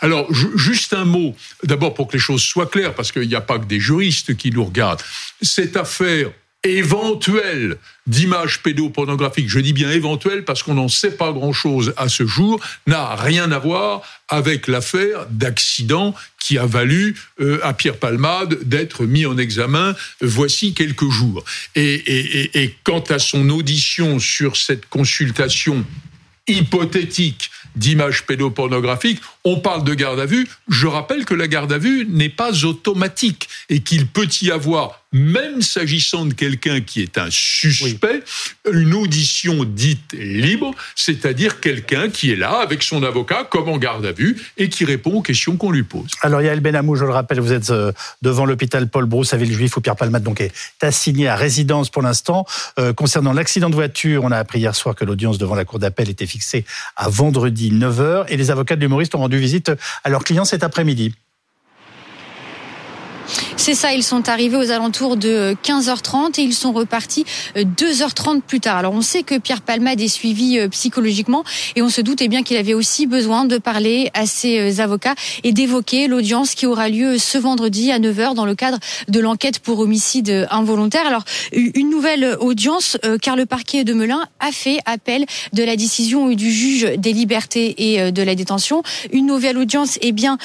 [0.00, 0.26] Alors,
[0.56, 3.58] juste un mot, d'abord pour que les choses soient claires, parce qu'il n'y a pas
[3.58, 5.00] que des juristes qui nous regardent.
[5.42, 11.94] Cette affaire éventuelle d'images pédopornographiques, je dis bien éventuelle parce qu'on n'en sait pas grand-chose
[11.96, 17.72] à ce jour, n'a rien à voir avec l'affaire d'accident qui a valu euh, à
[17.72, 21.44] Pierre Palmade d'être mis en examen voici quelques jours.
[21.74, 25.84] Et, et quant à son audition sur cette consultation
[26.48, 30.48] hypothétique d'images pédopornographiques, on parle de garde à vue.
[30.68, 34.99] Je rappelle que la garde à vue n'est pas automatique et qu'il peut y avoir
[35.12, 38.22] même s'agissant de quelqu'un qui est un suspect,
[38.70, 44.06] une audition dite libre, c'est-à-dire quelqu'un qui est là avec son avocat comme en garde
[44.06, 46.10] à vue et qui répond aux questions qu'on lui pose.
[46.22, 47.92] Alors Yael Benamou, je le rappelle, vous êtes euh,
[48.22, 52.02] devant l'hôpital Paul Brousse à Villejuif où Pierre Palmade donc est assigné à résidence pour
[52.02, 52.46] l'instant.
[52.78, 55.78] Euh, concernant l'accident de voiture, on a appris hier soir que l'audience devant la cour
[55.78, 56.64] d'appel était fixée
[56.96, 59.72] à vendredi 9h et les avocats de l'humoriste ont rendu visite
[60.04, 61.14] à leurs clients cet après-midi.
[63.56, 67.24] C'est ça, ils sont arrivés aux alentours de 15h30 et ils sont repartis
[67.56, 68.78] 2h30 euh, plus tard.
[68.78, 71.44] Alors on sait que Pierre Palmade est suivi euh, psychologiquement
[71.76, 74.82] et on se doute eh bien qu'il avait aussi besoin de parler à ses euh,
[74.82, 75.14] avocats
[75.44, 78.78] et d'évoquer l'audience qui aura lieu ce vendredi à 9h dans le cadre
[79.08, 81.06] de l'enquête pour homicide involontaire.
[81.06, 86.28] Alors une nouvelle audience car le parquet de Melun a fait appel de la décision
[86.30, 88.82] du juge des libertés et de la détention.
[89.12, 90.38] Une nouvelle audience eh bien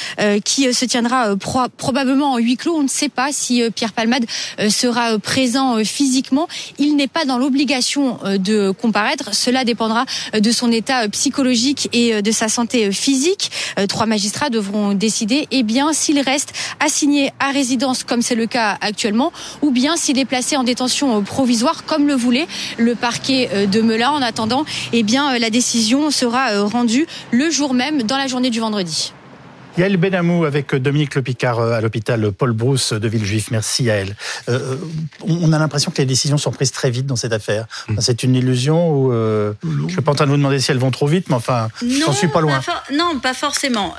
[0.44, 1.36] qui se tiendra
[1.78, 2.75] probablement en huis clos.
[2.76, 4.26] On ne sait pas si euh, Pierre Palmade
[4.60, 6.48] euh, sera euh, présent physiquement.
[6.78, 9.34] Il n'est pas dans l'obligation de comparaître.
[9.34, 13.52] Cela dépendra de son état psychologique et de sa santé physique.
[13.88, 18.78] Trois magistrats devront décider eh bien s'il reste assigné à résidence comme c'est le cas
[18.82, 22.48] actuellement ou bien s'il est placé en détention provisoire comme le voulait
[22.78, 24.12] le parquet de Melun.
[24.12, 28.60] En attendant, eh bien la décision sera rendue le jour même dans la journée du
[28.60, 29.14] vendredi.
[29.78, 33.52] Yael Benamou avec Dominique Lepicard euh, à l'hôpital Paul Brousse de Villejuif.
[33.52, 34.16] Merci Yael.
[34.48, 34.78] Euh,
[35.22, 37.66] on a l'impression que les décisions sont prises très vite dans cette affaire.
[37.90, 37.98] Mm.
[38.00, 40.72] C'est une illusion ou euh, je ne suis pas en train de vous demander si
[40.72, 42.62] elles vont trop vite, mais enfin, j'en suis pas loin.
[42.94, 43.96] non, pas forcément.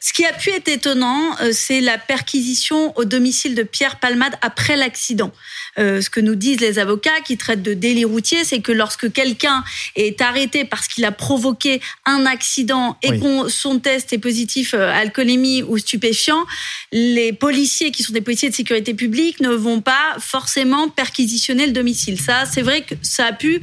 [0.00, 4.76] ce qui a pu être étonnant, c'est la perquisition au domicile de Pierre Palmade après
[4.76, 5.30] l'accident.
[5.76, 9.64] Ce que nous disent les avocats qui traitent de délit routier, c'est que lorsque quelqu'un
[9.96, 15.20] est arrêté parce qu'il a provoqué un accident et que son test est positif alcoolique,
[15.68, 16.46] ou stupéfiants,
[16.92, 21.72] les policiers qui sont des policiers de sécurité publique ne vont pas forcément perquisitionner le
[21.72, 22.20] domicile.
[22.20, 23.60] Ça, c'est vrai que ça a pu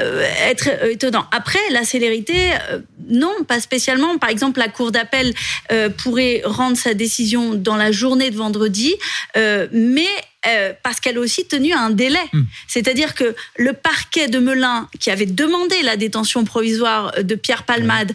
[0.00, 1.26] euh, être étonnant.
[1.30, 4.18] Après, la célérité, euh, non, pas spécialement.
[4.18, 5.34] Par exemple, la cour d'appel
[5.72, 8.94] euh, pourrait rendre sa décision dans la journée de vendredi,
[9.72, 10.08] mais
[10.82, 12.24] parce qu'elle a aussi tenu un délai.
[12.32, 12.44] Hmm.
[12.68, 18.12] C'est-à-dire que le parquet de Melun, qui avait demandé la détention provisoire de Pierre Palmade,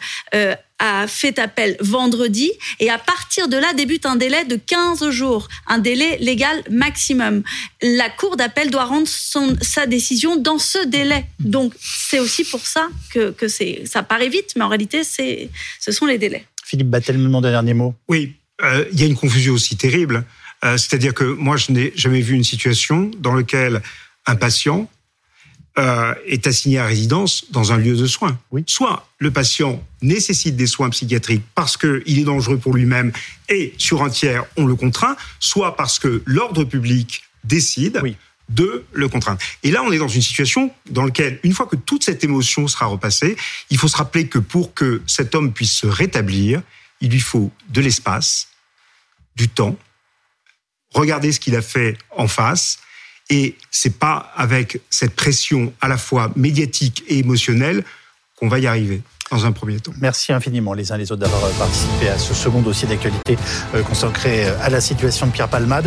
[0.79, 5.47] a fait appel vendredi et à partir de là débute un délai de 15 jours,
[5.67, 7.43] un délai légal maximum.
[7.81, 11.25] La cour d'appel doit rendre son, sa décision dans ce délai.
[11.39, 13.35] Donc c'est aussi pour ça que,
[13.85, 15.49] ça paraît vite, mais en réalité c'est,
[15.79, 16.45] ce sont les délais.
[16.63, 17.93] Philippe Battel, mon dernier mot.
[18.07, 20.23] Oui, euh, il y a une confusion aussi terrible.
[20.63, 23.81] Euh, c'est-à-dire que moi, je n'ai jamais vu une situation dans laquelle
[24.25, 24.89] un patient
[25.77, 28.37] euh, est assigné à résidence dans un lieu de soins.
[28.51, 28.63] Oui.
[28.67, 33.13] Soit le patient nécessite des soins psychiatriques parce qu'il est dangereux pour lui-même
[33.47, 38.01] et sur un tiers, on le contraint, soit parce que l'ordre public décide
[38.49, 39.39] de le contraindre.
[39.63, 42.67] Et là, on est dans une situation dans laquelle, une fois que toute cette émotion
[42.67, 43.37] sera repassée,
[43.69, 46.61] il faut se rappeler que pour que cet homme puisse se rétablir,
[46.99, 48.49] il lui faut de l'espace,
[49.35, 49.77] du temps,
[50.93, 52.79] regarder ce qu'il a fait en face,
[53.29, 57.83] et c'est pas avec cette pression à la fois médiatique et émotionnelle
[58.35, 59.93] qu'on va y arriver dans un premier temps.
[59.99, 63.37] Merci infiniment les uns les autres d'avoir participé à ce second dossier d'actualité
[63.75, 65.77] euh, consacré à la situation de Pierre Palmade.